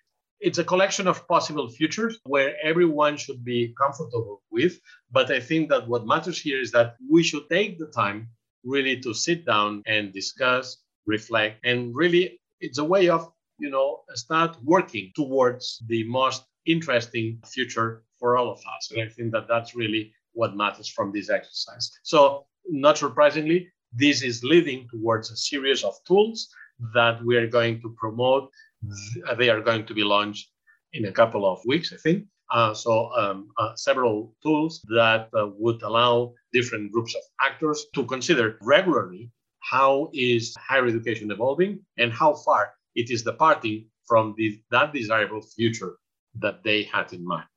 It's 0.44 0.58
a 0.58 0.64
collection 0.64 1.08
of 1.08 1.26
possible 1.30 1.70
futures 1.70 2.20
where 2.26 2.58
everyone 2.62 3.16
should 3.16 3.46
be 3.46 3.74
comfortable 3.82 4.42
with. 4.52 4.78
But 5.10 5.32
I 5.32 5.40
think 5.40 5.70
that 5.70 5.88
what 5.88 6.06
matters 6.06 6.38
here 6.38 6.60
is 6.60 6.72
that 6.74 6.98
we 7.10 7.24
should 7.24 7.50
take 7.50 7.80
the 7.80 7.88
time 7.88 8.28
really 8.66 9.00
to 9.00 9.14
sit 9.14 9.46
down 9.46 9.84
and 9.86 10.12
discuss, 10.12 10.84
reflect, 11.06 11.60
and 11.64 11.96
really 11.96 12.42
it's 12.60 12.78
a 12.78 12.84
way 12.84 13.08
of, 13.08 13.32
you 13.58 13.70
know, 13.70 14.02
start 14.16 14.58
working 14.64 15.14
towards 15.16 15.82
the 15.88 16.04
most 16.10 16.44
interesting 16.66 17.40
future 17.46 18.04
for 18.20 18.36
all 18.36 18.52
of 18.52 18.60
us. 18.76 18.92
And 18.92 19.02
I 19.02 19.08
think 19.08 19.32
that 19.32 19.48
that's 19.48 19.76
really 19.76 20.14
what 20.34 20.58
matters 20.58 20.90
from 20.90 21.14
this 21.14 21.30
exercise. 21.30 21.90
So, 22.04 22.46
not 22.68 22.98
surprisingly, 22.98 23.70
this 23.94 24.24
is 24.24 24.44
leading 24.44 24.90
towards 24.90 25.32
a 25.32 25.38
series 25.38 25.86
of 25.86 25.96
tools 26.06 26.50
that 26.94 27.24
we 27.24 27.38
are 27.38 27.48
going 27.48 27.82
to 27.82 27.96
promote. 27.98 28.52
They 29.38 29.50
are 29.50 29.62
going 29.62 29.86
to 29.86 29.94
be 29.94 30.04
launched 30.04 30.50
in 30.94 31.06
a 31.06 31.12
couple 31.12 31.46
of 31.46 31.60
weeks, 31.66 31.94
I 31.94 31.98
think. 31.98 32.26
Uh, 32.52 32.74
so, 32.74 33.10
um, 33.16 33.50
uh, 33.58 33.74
several 33.76 34.36
tools 34.44 34.82
that 34.90 35.30
uh, 35.34 35.48
would 35.58 35.82
allow 35.82 36.34
different 36.52 36.92
groups 36.92 37.16
of 37.16 37.22
actors 37.42 37.86
to 37.96 38.06
consider 38.06 38.58
regularly 38.62 39.32
how 39.62 40.10
is 40.14 40.54
higher 40.60 40.86
education 40.86 41.32
evolving 41.32 41.80
and 41.98 42.14
how 42.14 42.34
far 42.34 42.74
it 42.96 43.10
is 43.10 43.24
departing 43.24 43.86
from 44.06 44.36
the, 44.38 44.62
that 44.70 44.94
desirable 44.94 45.42
future 45.42 45.96
that 46.36 46.64
they 46.64 46.84
had 46.84 47.12
in 47.14 47.26
mind. 47.26 47.48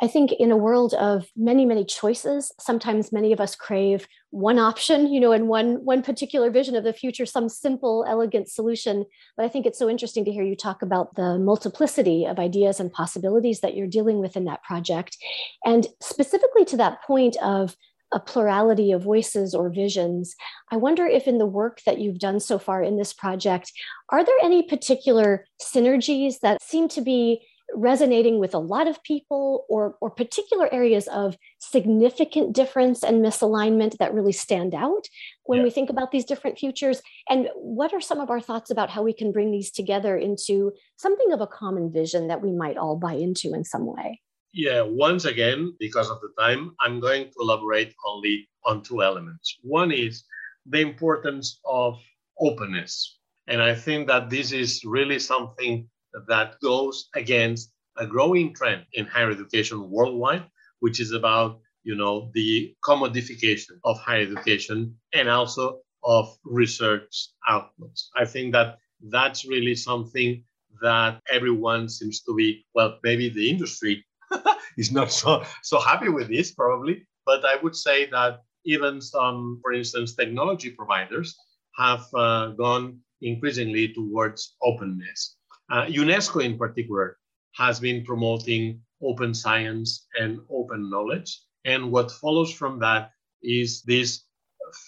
I 0.00 0.08
think 0.08 0.32
in 0.32 0.50
a 0.50 0.56
world 0.56 0.94
of 0.94 1.26
many, 1.36 1.66
many 1.66 1.84
choices, 1.84 2.52
sometimes 2.58 3.12
many 3.12 3.32
of 3.32 3.40
us 3.40 3.54
crave 3.54 4.08
one 4.30 4.58
option, 4.58 5.12
you 5.12 5.20
know, 5.20 5.32
and 5.32 5.46
one 5.46 5.84
one 5.84 6.02
particular 6.02 6.50
vision 6.50 6.74
of 6.74 6.84
the 6.84 6.92
future, 6.92 7.26
some 7.26 7.48
simple, 7.48 8.06
elegant 8.08 8.48
solution. 8.48 9.04
But 9.36 9.44
I 9.44 9.48
think 9.48 9.66
it's 9.66 9.78
so 9.78 9.90
interesting 9.90 10.24
to 10.24 10.32
hear 10.32 10.44
you 10.44 10.56
talk 10.56 10.82
about 10.82 11.16
the 11.16 11.38
multiplicity 11.38 12.24
of 12.24 12.38
ideas 12.38 12.80
and 12.80 12.92
possibilities 12.92 13.60
that 13.60 13.76
you're 13.76 13.86
dealing 13.86 14.20
with 14.20 14.36
in 14.36 14.46
that 14.46 14.62
project. 14.62 15.18
And 15.64 15.86
specifically 16.00 16.64
to 16.66 16.76
that 16.78 17.02
point 17.02 17.36
of 17.42 17.76
a 18.12 18.18
plurality 18.18 18.90
of 18.92 19.02
voices 19.02 19.54
or 19.54 19.70
visions. 19.70 20.34
I 20.70 20.76
wonder 20.76 21.06
if, 21.06 21.28
in 21.28 21.38
the 21.38 21.46
work 21.46 21.80
that 21.86 21.98
you've 21.98 22.18
done 22.18 22.40
so 22.40 22.58
far 22.58 22.82
in 22.82 22.96
this 22.96 23.12
project, 23.12 23.72
are 24.08 24.24
there 24.24 24.34
any 24.42 24.64
particular 24.64 25.46
synergies 25.62 26.40
that 26.40 26.60
seem 26.60 26.88
to 26.88 27.00
be 27.00 27.46
resonating 27.74 28.38
with 28.38 28.54
a 28.54 28.58
lot 28.58 28.88
of 28.88 29.02
people 29.02 29.64
or, 29.68 29.96
or 30.00 30.10
particular 30.10 30.72
areas 30.72 31.06
of 31.08 31.36
significant 31.58 32.54
difference 32.54 33.02
and 33.02 33.24
misalignment 33.24 33.98
that 33.98 34.14
really 34.14 34.32
stand 34.32 34.74
out 34.74 35.06
when 35.44 35.58
yeah. 35.58 35.64
we 35.64 35.70
think 35.70 35.90
about 35.90 36.10
these 36.10 36.24
different 36.24 36.58
futures. 36.58 37.02
And 37.28 37.48
what 37.54 37.92
are 37.92 38.00
some 38.00 38.20
of 38.20 38.30
our 38.30 38.40
thoughts 38.40 38.70
about 38.70 38.90
how 38.90 39.02
we 39.02 39.12
can 39.12 39.32
bring 39.32 39.50
these 39.50 39.70
together 39.70 40.16
into 40.16 40.72
something 40.96 41.32
of 41.32 41.40
a 41.40 41.46
common 41.46 41.92
vision 41.92 42.28
that 42.28 42.42
we 42.42 42.52
might 42.52 42.76
all 42.76 42.96
buy 42.96 43.14
into 43.14 43.54
in 43.54 43.64
some 43.64 43.86
way? 43.86 44.20
Yeah 44.52 44.82
once 44.82 45.24
again 45.26 45.74
because 45.78 46.10
of 46.10 46.20
the 46.20 46.30
time 46.36 46.74
i'm 46.80 46.98
going 46.98 47.26
to 47.26 47.36
elaborate 47.38 47.94
only 48.04 48.48
on 48.66 48.82
two 48.82 49.02
elements. 49.02 49.58
One 49.62 49.92
is 49.92 50.24
the 50.66 50.80
importance 50.80 51.60
of 51.64 51.98
openness. 52.40 53.18
And 53.46 53.62
i 53.62 53.74
think 53.74 54.08
that 54.08 54.28
this 54.28 54.50
is 54.50 54.84
really 54.84 55.20
something 55.20 55.88
that 56.28 56.60
goes 56.60 57.08
against 57.14 57.72
a 57.98 58.06
growing 58.06 58.54
trend 58.54 58.84
in 58.94 59.06
higher 59.06 59.30
education 59.30 59.90
worldwide, 59.90 60.44
which 60.80 61.00
is 61.00 61.12
about 61.12 61.60
you 61.82 61.94
know 61.94 62.30
the 62.34 62.74
commodification 62.84 63.78
of 63.84 63.98
higher 63.98 64.22
education 64.22 64.94
and 65.12 65.28
also 65.28 65.80
of 66.04 66.36
research 66.44 67.28
outputs. 67.48 68.08
I 68.16 68.24
think 68.24 68.52
that 68.52 68.78
that's 69.08 69.44
really 69.46 69.74
something 69.74 70.44
that 70.82 71.20
everyone 71.30 71.88
seems 71.88 72.20
to 72.22 72.34
be 72.34 72.64
well 72.74 72.98
maybe 73.02 73.28
the 73.28 73.50
industry 73.50 74.04
is 74.78 74.92
not 74.92 75.10
so 75.10 75.44
so 75.62 75.80
happy 75.80 76.08
with 76.08 76.28
this 76.28 76.52
probably 76.52 77.06
but 77.26 77.44
i 77.44 77.56
would 77.62 77.74
say 77.76 78.06
that 78.06 78.40
even 78.64 79.00
some 79.00 79.58
for 79.62 79.72
instance 79.72 80.14
technology 80.14 80.70
providers 80.70 81.36
have 81.76 82.04
uh, 82.14 82.48
gone 82.48 82.98
increasingly 83.22 83.88
towards 83.92 84.56
openness 84.62 85.36
uh, 85.70 85.86
UNESCO, 85.86 86.44
in 86.44 86.58
particular, 86.58 87.18
has 87.54 87.80
been 87.80 88.04
promoting 88.04 88.80
open 89.02 89.34
science 89.34 90.06
and 90.18 90.40
open 90.50 90.90
knowledge. 90.90 91.40
And 91.64 91.90
what 91.90 92.10
follows 92.10 92.52
from 92.52 92.78
that 92.80 93.12
is 93.42 93.82
this 93.82 94.24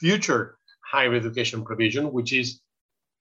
future 0.00 0.58
higher 0.90 1.14
education 1.14 1.64
provision, 1.64 2.12
which 2.12 2.32
is 2.32 2.60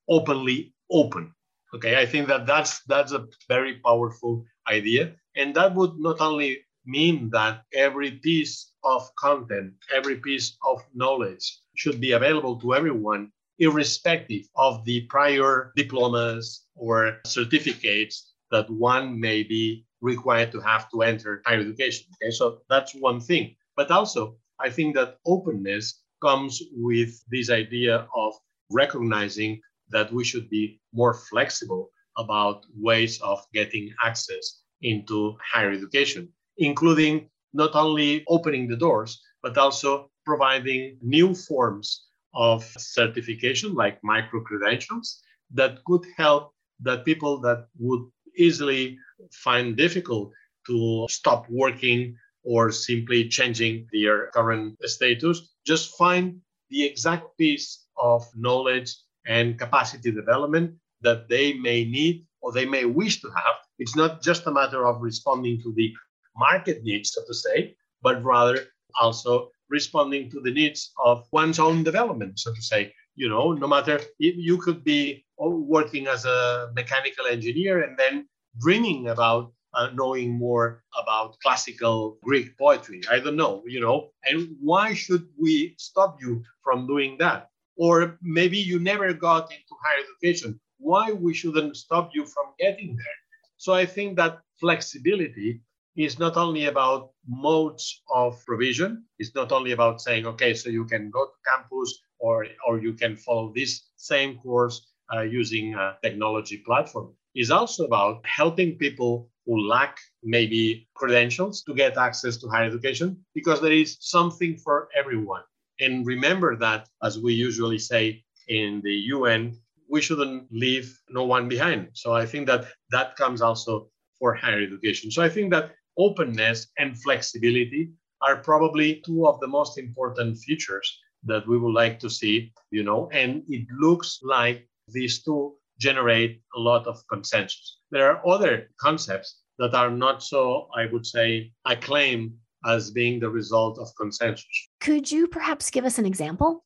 openly 0.10 0.74
open. 0.91 1.34
Okay, 1.74 1.98
I 1.98 2.06
think 2.06 2.27
that 2.27 2.46
that's 2.46 2.84
that's 2.84 3.13
a 3.13 3.27
very 3.48 3.75
powerful 3.80 4.46
idea, 4.68 5.15
and 5.38 5.56
that 5.56 5.74
would 5.74 5.98
not 5.98 6.20
only 6.20 6.60
mean 6.86 7.30
that 7.30 7.63
every 7.74 8.12
piece 8.12 8.74
of 8.84 9.10
content, 9.15 9.74
every 9.94 10.18
piece 10.18 10.58
of 10.65 10.84
knowledge 10.94 11.60
should 11.75 12.01
be 12.01 12.12
available 12.12 12.60
to 12.60 12.74
everyone 12.74 13.32
irrespective 13.62 14.44
of 14.56 14.84
the 14.86 15.01
prior 15.01 15.72
diplomas 15.75 16.65
or 16.75 17.20
certificates 17.25 18.34
that 18.50 18.68
one 18.70 19.20
may 19.20 19.44
be 19.44 19.86
required 20.01 20.51
to 20.51 20.60
have 20.60 20.89
to 20.89 21.03
enter 21.03 21.44
higher 21.46 21.60
education. 21.60 22.08
Okay, 22.15 22.32
so 22.32 22.62
that's 22.70 22.94
one 22.96 23.20
thing. 23.20 23.56
But 23.77 23.91
also, 23.91 24.36
I 24.60 24.72
think 24.72 24.96
that 24.96 25.18
openness 25.27 26.01
comes 26.22 26.62
with 26.74 27.24
this 27.30 27.51
idea 27.51 28.08
of 28.15 28.34
recognizing 28.72 29.62
that 29.89 30.12
we 30.12 30.24
should 30.24 30.50
be 30.50 30.82
more 30.91 31.13
flexible 31.13 31.91
about 32.18 32.65
ways 32.75 33.22
of 33.22 33.46
getting 33.53 33.94
access 34.03 34.63
into 34.82 35.38
higher 35.53 35.72
education, 35.72 36.27
including 36.58 37.30
not 37.53 37.75
only 37.75 38.24
opening 38.27 38.68
the 38.68 38.75
doors, 38.75 39.22
but 39.44 39.58
also 39.58 40.10
providing 40.25 40.98
new 41.01 41.36
forms 41.36 42.08
of 42.33 42.63
certification 42.77 43.73
like 43.73 44.03
micro 44.03 44.41
credentials 44.41 45.21
that 45.53 45.83
could 45.85 46.05
help 46.17 46.53
that 46.79 47.05
people 47.05 47.39
that 47.41 47.67
would 47.77 48.01
easily 48.38 48.97
find 49.31 49.75
difficult 49.75 50.31
to 50.65 51.05
stop 51.09 51.45
working 51.50 52.15
or 52.43 52.71
simply 52.71 53.27
changing 53.27 53.88
their 53.91 54.27
current 54.27 54.77
status. 54.83 55.53
Just 55.65 55.95
find 55.97 56.39
the 56.69 56.83
exact 56.83 57.38
piece 57.38 57.85
of 57.97 58.25
knowledge 58.35 58.95
and 59.27 59.59
capacity 59.59 60.11
development 60.11 60.73
that 61.01 61.29
they 61.29 61.53
may 61.53 61.83
need 61.83 62.25
or 62.41 62.51
they 62.51 62.65
may 62.65 62.85
wish 62.85 63.21
to 63.21 63.29
have. 63.29 63.55
It's 63.77 63.95
not 63.95 64.21
just 64.23 64.47
a 64.47 64.51
matter 64.51 64.88
of 64.88 65.01
responding 65.01 65.61
to 65.61 65.73
the 65.73 65.93
market 66.35 66.83
needs 66.83 67.11
so 67.11 67.21
to 67.27 67.33
say 67.33 67.75
but 68.01 68.23
rather 68.23 68.67
also 69.00 69.50
responding 69.71 70.29
to 70.31 70.39
the 70.39 70.51
needs 70.51 70.91
of 71.03 71.25
one's 71.31 71.59
own 71.59 71.83
development, 71.83 72.39
so 72.39 72.53
to 72.53 72.61
say. 72.61 72.93
You 73.15 73.29
know, 73.29 73.53
no 73.53 73.67
matter 73.67 73.99
if 74.19 74.35
you 74.37 74.57
could 74.57 74.83
be 74.83 75.25
working 75.37 76.07
as 76.07 76.25
a 76.25 76.71
mechanical 76.75 77.25
engineer 77.25 77.81
and 77.81 77.97
then 77.97 78.27
dreaming 78.59 79.07
about 79.09 79.53
uh, 79.73 79.89
knowing 79.93 80.37
more 80.37 80.83
about 81.01 81.37
classical 81.43 82.17
Greek 82.23 82.57
poetry. 82.57 83.01
I 83.09 83.19
don't 83.19 83.35
know, 83.37 83.63
you 83.65 83.79
know, 83.79 84.09
and 84.25 84.55
why 84.59 84.93
should 84.93 85.27
we 85.39 85.75
stop 85.77 86.17
you 86.21 86.43
from 86.63 86.87
doing 86.87 87.17
that? 87.19 87.49
Or 87.77 88.17
maybe 88.21 88.57
you 88.57 88.79
never 88.79 89.13
got 89.13 89.43
into 89.51 89.73
higher 89.83 90.03
education. 90.03 90.59
Why 90.77 91.11
we 91.11 91.33
shouldn't 91.33 91.77
stop 91.77 92.11
you 92.13 92.25
from 92.25 92.47
getting 92.59 92.95
there? 92.95 93.19
So 93.57 93.73
I 93.73 93.85
think 93.85 94.17
that 94.17 94.39
flexibility 94.59 95.61
is 95.95 96.19
not 96.19 96.38
only 96.38 96.65
about 96.65 97.12
modes 97.27 98.01
of 98.13 98.43
provision. 98.45 99.03
It's 99.19 99.36
not 99.36 99.51
only 99.51 99.71
about 99.71 100.01
saying, 100.01 100.25
okay, 100.25 100.53
so 100.53 100.69
you 100.69 100.86
can 100.86 101.10
go 101.10 101.25
to 101.25 101.31
campus 101.45 102.00
or, 102.19 102.48
or 102.67 102.79
you 102.79 102.93
can 102.93 103.17
follow 103.17 103.51
this 103.53 103.89
same 103.98 104.38
course 104.38 104.88
uh, 105.13 105.21
using 105.21 105.74
a 105.75 105.98
technology 106.01 106.57
platform. 106.65 107.13
It's 107.36 107.50
also 107.50 107.86
about 107.86 108.25
helping 108.25 108.77
people 108.77 109.29
who 109.45 109.60
lack 109.67 109.98
maybe 110.24 110.88
credentials 110.93 111.63
to 111.63 111.74
get 111.74 111.98
access 111.98 112.38
to 112.38 112.48
higher 112.48 112.65
education 112.65 113.17
because 113.33 113.62
there 113.62 113.71
is 113.71 113.98
something 114.00 114.57
for 114.57 114.88
everyone. 114.95 115.43
And 115.79 116.05
remember 116.05 116.55
that, 116.57 116.88
as 117.03 117.19
we 117.19 117.33
usually 117.33 117.79
say 117.79 118.24
in 118.48 118.81
the 118.83 118.93
UN, 119.15 119.57
we 119.89 120.01
shouldn't 120.01 120.48
leave 120.51 120.98
no 121.10 121.25
one 121.25 121.50
behind. 121.50 121.89
So 121.93 122.13
I 122.13 122.25
think 122.25 122.48
that 122.48 122.65
that 122.91 123.15
comes 123.15 123.41
also 123.41 123.89
for 124.19 124.36
higher 124.36 124.62
education. 124.62 125.10
So 125.12 125.24
I 125.24 125.29
think 125.29 125.51
that 125.51 125.71
openness 125.98 126.67
and 126.77 126.98
flexibility 127.01 127.91
are 128.21 128.38
probably 128.38 129.01
two 129.05 129.27
of 129.27 129.39
the 129.39 129.48
most 129.48 129.77
important 129.77 130.38
features 130.38 131.00
that 131.24 131.48
we 131.48 131.57
would 131.57 131.74
like 131.74 132.00
to 132.00 132.10
see, 132.10 132.51
you 132.71 132.83
know, 132.83 133.10
and 133.12 133.43
it 133.48 133.67
looks 133.79 134.19
like 134.24 134.67
these 134.88 135.24
two 135.24 135.55
generate 135.79 136.41
a 136.55 136.60
lot 136.60 136.86
of 136.88 137.01
consensus. 137.10 137.79
There 137.91 138.10
are 138.10 138.27
other 138.27 138.69
concepts 138.79 139.41
that 139.57 139.74
are 139.74 139.89
not 139.89 140.24
so, 140.24 140.67
I 140.75 140.86
would 140.86 141.05
say, 141.05 141.51
acclaimed 141.65 142.33
as 142.65 142.91
being 142.91 143.19
the 143.19 143.29
result 143.29 143.79
of 143.79 143.89
consensus. 143.98 144.45
Could 144.79 145.12
you 145.12 145.27
perhaps 145.27 145.71
give 145.71 145.86
us 145.86 145.98
an 145.98 146.05
example? 146.05 146.63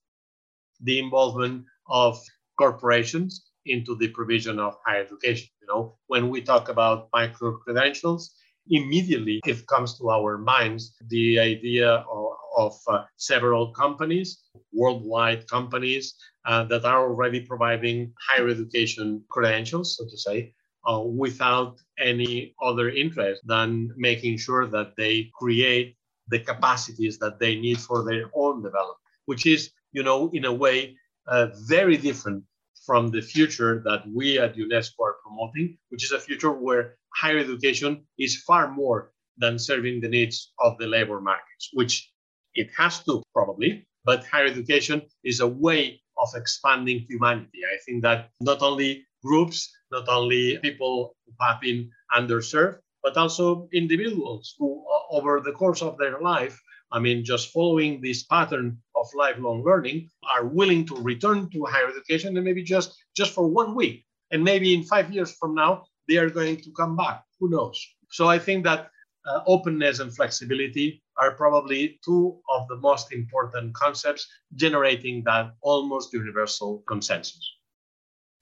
The 0.81 0.99
involvement 0.99 1.65
of 1.89 2.21
corporations 2.57 3.45
into 3.65 3.95
the 3.95 4.09
provision 4.09 4.59
of 4.59 4.75
higher 4.85 5.03
education. 5.03 5.49
You 5.61 5.67
know, 5.67 5.97
when 6.07 6.29
we 6.29 6.41
talk 6.41 6.69
about 6.69 7.09
micro 7.13 7.57
credentials, 7.57 8.35
immediately 8.69 9.39
it 9.45 9.65
comes 9.67 9.97
to 9.97 10.09
our 10.09 10.37
minds 10.37 10.95
the 11.09 11.39
idea 11.39 11.89
of, 11.89 12.27
of 12.57 12.77
uh, 12.87 13.03
several 13.17 13.71
companies, 13.71 14.43
worldwide 14.73 15.47
companies, 15.47 16.15
uh, 16.45 16.63
that 16.65 16.85
are 16.85 17.07
already 17.07 17.39
providing 17.39 18.13
higher 18.19 18.47
education 18.49 19.23
credentials, 19.29 19.97
so 19.97 20.05
to 20.05 20.17
say, 20.17 20.53
uh, 20.87 20.99
without 20.99 21.79
any 21.99 22.53
other 22.61 22.89
interest 22.89 23.41
than 23.45 23.91
making 23.97 24.37
sure 24.37 24.67
that 24.67 24.95
they 24.97 25.29
create 25.33 25.97
the 26.27 26.39
capacities 26.39 27.17
that 27.19 27.39
they 27.39 27.55
need 27.55 27.79
for 27.79 28.03
their 28.03 28.29
own 28.35 28.61
development, 28.61 28.97
which 29.25 29.45
is, 29.45 29.71
you 29.91 30.03
know, 30.03 30.29
in 30.33 30.45
a 30.45 30.53
way, 30.53 30.95
uh, 31.27 31.47
very 31.67 31.97
different 31.97 32.43
from 32.85 33.09
the 33.09 33.21
future 33.21 33.81
that 33.85 34.03
we 34.13 34.39
at 34.39 34.55
UNESCO 34.55 34.99
are 35.01 35.15
promoting, 35.23 35.77
which 35.89 36.03
is 36.03 36.11
a 36.11 36.19
future 36.19 36.51
where 36.51 36.97
higher 37.15 37.39
education 37.39 38.05
is 38.19 38.43
far 38.43 38.71
more 38.71 39.11
than 39.37 39.59
serving 39.59 40.01
the 40.01 40.07
needs 40.07 40.53
of 40.59 40.77
the 40.77 40.87
labor 40.87 41.19
markets, 41.19 41.69
which 41.73 42.11
it 42.53 42.69
has 42.77 43.03
to 43.03 43.21
probably, 43.33 43.85
but 44.05 44.25
higher 44.25 44.45
education 44.45 45.01
is 45.23 45.39
a 45.39 45.47
way 45.47 46.01
of 46.17 46.29
expanding 46.35 47.05
humanity. 47.09 47.59
I 47.65 47.77
think 47.85 48.03
that 48.03 48.29
not 48.39 48.61
only 48.61 49.05
groups, 49.23 49.69
not 49.91 50.07
only 50.07 50.57
people 50.59 51.15
who 51.25 51.33
have 51.45 51.59
been 51.59 51.89
underserved, 52.15 52.79
but 53.03 53.17
also 53.17 53.67
individuals 53.73 54.55
who, 54.57 54.83
over 55.11 55.41
the 55.41 55.51
course 55.51 55.81
of 55.81 55.97
their 55.97 56.21
life, 56.21 56.59
I 56.91 56.99
mean, 56.99 57.25
just 57.25 57.51
following 57.51 58.01
this 58.01 58.23
pattern 58.23 58.77
of 59.05 59.13
lifelong 59.13 59.63
learning, 59.63 60.09
are 60.33 60.45
willing 60.45 60.85
to 60.87 60.95
return 60.95 61.49
to 61.51 61.65
higher 61.65 61.89
education 61.89 62.35
and 62.35 62.45
maybe 62.45 62.63
just, 62.63 62.95
just 63.15 63.33
for 63.33 63.47
one 63.47 63.75
week. 63.75 64.05
And 64.31 64.43
maybe 64.43 64.73
in 64.73 64.83
five 64.83 65.11
years 65.11 65.31
from 65.39 65.53
now, 65.53 65.83
they 66.07 66.17
are 66.17 66.29
going 66.29 66.57
to 66.57 66.71
come 66.71 66.95
back. 66.95 67.23
Who 67.39 67.49
knows? 67.49 67.79
So 68.09 68.27
I 68.27 68.39
think 68.39 68.63
that 68.63 68.89
uh, 69.27 69.41
openness 69.47 69.99
and 69.99 70.15
flexibility 70.15 71.03
are 71.17 71.31
probably 71.31 71.99
two 72.03 72.39
of 72.55 72.67
the 72.67 72.77
most 72.77 73.11
important 73.11 73.73
concepts 73.73 74.27
generating 74.55 75.23
that 75.25 75.51
almost 75.61 76.13
universal 76.13 76.83
consensus. 76.87 77.54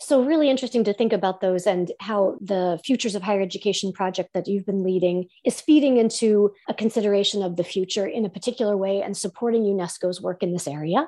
So, 0.06 0.22
really 0.22 0.50
interesting 0.50 0.84
to 0.84 0.94
think 0.94 1.14
about 1.14 1.40
those 1.40 1.66
and 1.66 1.90
how 2.02 2.36
the 2.42 2.78
Futures 2.84 3.16
of 3.16 3.22
Higher 3.22 3.40
Education 3.40 3.94
project 3.94 4.32
that 4.34 4.50
you've 4.50 4.66
been 4.66 4.84
leading 4.84 5.30
is 5.46 5.62
feeding 5.62 5.96
into 5.96 6.52
a 6.68 6.74
consideration 6.74 7.42
of 7.42 7.56
the 7.56 7.64
future 7.64 8.06
in 8.06 8.26
a 8.26 8.30
particular 8.30 8.76
way 8.76 9.02
and 9.02 9.16
supporting 9.16 9.64
UNESCO's 9.64 10.22
work 10.22 10.44
in 10.44 10.52
this 10.52 10.68
area 10.68 11.08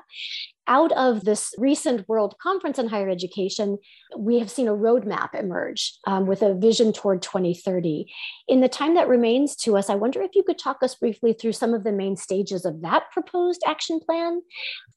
out 0.68 0.92
of 0.92 1.24
this 1.24 1.54
recent 1.58 2.08
World 2.08 2.34
Conference 2.40 2.78
on 2.78 2.88
Higher 2.88 3.08
Education, 3.08 3.78
we 4.16 4.38
have 4.38 4.50
seen 4.50 4.68
a 4.68 4.74
roadmap 4.74 5.34
emerge 5.34 5.94
um, 6.06 6.26
with 6.26 6.42
a 6.42 6.54
vision 6.54 6.92
toward 6.92 7.22
2030. 7.22 8.06
In 8.48 8.60
the 8.60 8.68
time 8.68 8.94
that 8.94 9.08
remains 9.08 9.56
to 9.56 9.76
us, 9.76 9.88
I 9.88 9.94
wonder 9.94 10.22
if 10.22 10.34
you 10.34 10.42
could 10.42 10.58
talk 10.58 10.82
us 10.82 10.94
briefly 10.94 11.32
through 11.32 11.52
some 11.52 11.74
of 11.74 11.84
the 11.84 11.92
main 11.92 12.16
stages 12.16 12.64
of 12.64 12.82
that 12.82 13.10
proposed 13.12 13.62
action 13.66 14.00
plan 14.00 14.40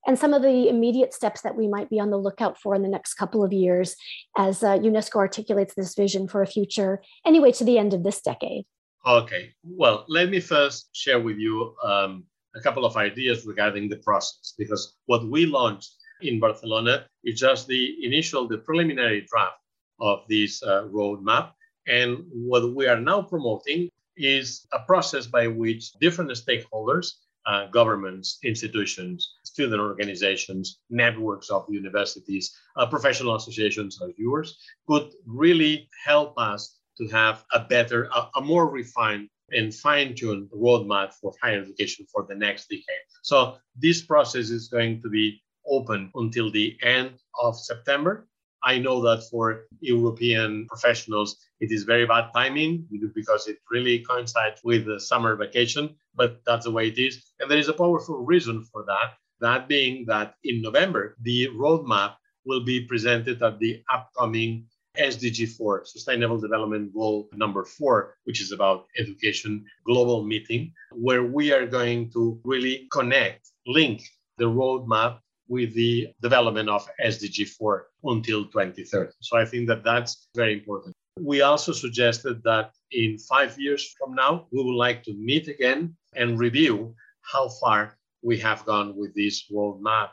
and 0.08 0.18
some 0.18 0.34
of 0.34 0.42
the 0.42 0.70
immediate 0.70 1.14
steps 1.14 1.42
that 1.42 1.56
we 1.56 1.68
might 1.68 1.90
be 1.90 2.00
on 2.00 2.10
the 2.10 2.18
lookout 2.18 2.60
for 2.60 2.76
in 2.76 2.82
the 2.82 2.90
next 2.90 3.16
couple 3.16 3.44
of 3.44 3.54
years 3.54 3.96
as 4.38 4.64
uh, 4.64 4.78
UNESCO 4.78 5.16
articulates 5.16 5.74
this 5.76 5.96
vision 5.96 6.28
for 6.28 6.42
a 6.42 6.48
future, 6.48 7.02
anyway, 7.26 7.52
to 7.52 7.64
the 7.64 7.78
end 7.78 7.94
of 7.94 8.04
this 8.04 8.22
decade. 8.22 8.66
Okay, 9.06 9.54
well, 9.64 10.06
let 10.10 10.30
me 10.30 10.40
first 10.40 10.90
share 10.94 11.20
with 11.20 11.38
you 11.38 11.74
um, 11.84 12.26
a 12.56 12.62
couple 12.62 12.86
of 12.86 12.98
ideas 12.98 13.46
regarding 13.46 13.90
the 13.90 13.98
process 13.98 14.54
because 14.58 14.96
what 15.06 15.26
we 15.28 15.46
launched 15.46 15.96
in 16.22 16.40
Barcelona 16.40 17.06
is 17.24 17.40
just 17.40 17.68
the 17.68 18.06
initial, 18.06 18.48
the 18.48 18.58
preliminary 18.58 19.26
draft 19.30 19.58
of 20.00 20.24
this 20.28 20.62
uh, 20.64 20.84
roadmap. 20.92 21.52
And 21.88 22.26
what 22.32 22.76
we 22.76 22.88
are 22.88 23.00
now 23.00 23.22
promoting 23.22 23.90
is 24.18 24.68
a 24.74 24.80
process 24.80 25.28
by 25.28 25.48
which 25.48 25.94
different 25.94 26.32
stakeholders, 26.32 27.14
uh, 27.46 27.68
governments, 27.68 28.40
institutions, 28.44 29.36
student 29.44 29.82
organizations, 29.82 30.80
networks 30.90 31.50
of 31.50 31.66
universities, 31.70 32.56
uh, 32.76 32.86
professional 32.86 33.36
associations 33.36 34.00
like 34.02 34.16
yours 34.18 34.58
could 34.88 35.10
really 35.26 35.90
help 36.06 36.34
us 36.38 36.79
to 37.00 37.08
have 37.08 37.44
a 37.54 37.60
better, 37.62 38.10
a, 38.16 38.28
a 38.36 38.42
more 38.42 38.70
refined 38.70 39.30
and 39.52 39.74
fine-tuned 39.74 40.50
roadmap 40.52 41.14
for 41.14 41.34
higher 41.42 41.62
education 41.62 42.06
for 42.14 42.26
the 42.30 42.36
next 42.36 42.68
decade. 42.70 43.06
So 43.24 43.58
this 43.76 44.04
process 44.04 44.50
is 44.50 44.68
going 44.68 45.02
to 45.02 45.10
be 45.10 45.42
open 45.68 46.12
until 46.16 46.52
the 46.52 46.78
end 46.84 47.14
of 47.42 47.58
September. 47.58 48.28
I 48.64 48.78
know 48.78 49.02
that 49.02 49.24
for 49.32 49.68
European 49.80 50.68
professionals, 50.68 51.38
it 51.62 51.72
is 51.72 51.84
very 51.84 52.06
bad 52.06 52.30
timing 52.36 52.86
because 53.16 53.48
it 53.48 53.58
really 53.72 54.00
coincides 54.00 54.62
with 54.64 54.86
the 54.86 55.00
summer 55.00 55.36
vacation, 55.36 55.96
but 56.14 56.42
that's 56.46 56.66
the 56.66 56.72
way 56.72 56.90
it 56.90 56.98
is. 56.98 57.24
And 57.40 57.50
there 57.50 57.58
is 57.58 57.70
a 57.70 57.74
powerful 57.74 58.18
reason 58.26 58.66
for 58.72 58.84
that. 58.86 59.14
That 59.40 59.70
being 59.70 60.06
that 60.08 60.34
in 60.44 60.62
November, 60.62 61.16
the 61.22 61.48
roadmap 61.56 62.16
will 62.46 62.64
be 62.66 62.86
presented 62.86 63.42
at 63.42 63.60
the 63.60 63.82
upcoming 63.94 64.66
SDG 64.98 65.50
4, 65.56 65.86
Sustainable 65.86 66.40
Development 66.40 66.94
Goal 66.94 67.30
number 67.34 67.64
four, 67.64 68.16
which 68.24 68.42
is 68.42 68.52
about 68.52 68.86
education 68.98 69.66
global 69.86 70.24
meeting, 70.24 70.74
where 70.94 71.24
we 71.24 71.52
are 71.52 71.66
going 71.66 72.10
to 72.12 72.40
really 72.44 72.88
connect, 72.92 73.50
link 73.68 74.04
the 74.38 74.46
roadmap 74.46 75.20
with 75.48 75.74
the 75.74 76.08
development 76.22 76.70
of 76.70 76.88
SDG 77.04 77.48
4 77.50 77.88
until 78.04 78.46
2030. 78.46 79.12
So 79.20 79.38
I 79.38 79.46
think 79.46 79.68
that 79.68 79.84
that's 79.84 80.28
very 80.36 80.54
important. 80.54 80.96
We 81.20 81.42
also 81.42 81.74
suggested 81.74 82.42
that 82.44 82.72
in 82.92 83.18
five 83.18 83.60
years 83.60 83.94
from 84.00 84.16
now, 84.16 84.48
we 84.52 84.64
would 84.64 84.76
like 84.76 85.04
to 85.04 85.14
meet 85.14 85.48
again 85.48 85.96
and 86.16 86.40
review 86.40 86.96
how 87.22 87.50
far 87.50 87.98
we 88.22 88.38
have 88.40 88.66
gone 88.66 88.96
with 88.96 89.14
this 89.16 89.46
roadmap 89.52 90.10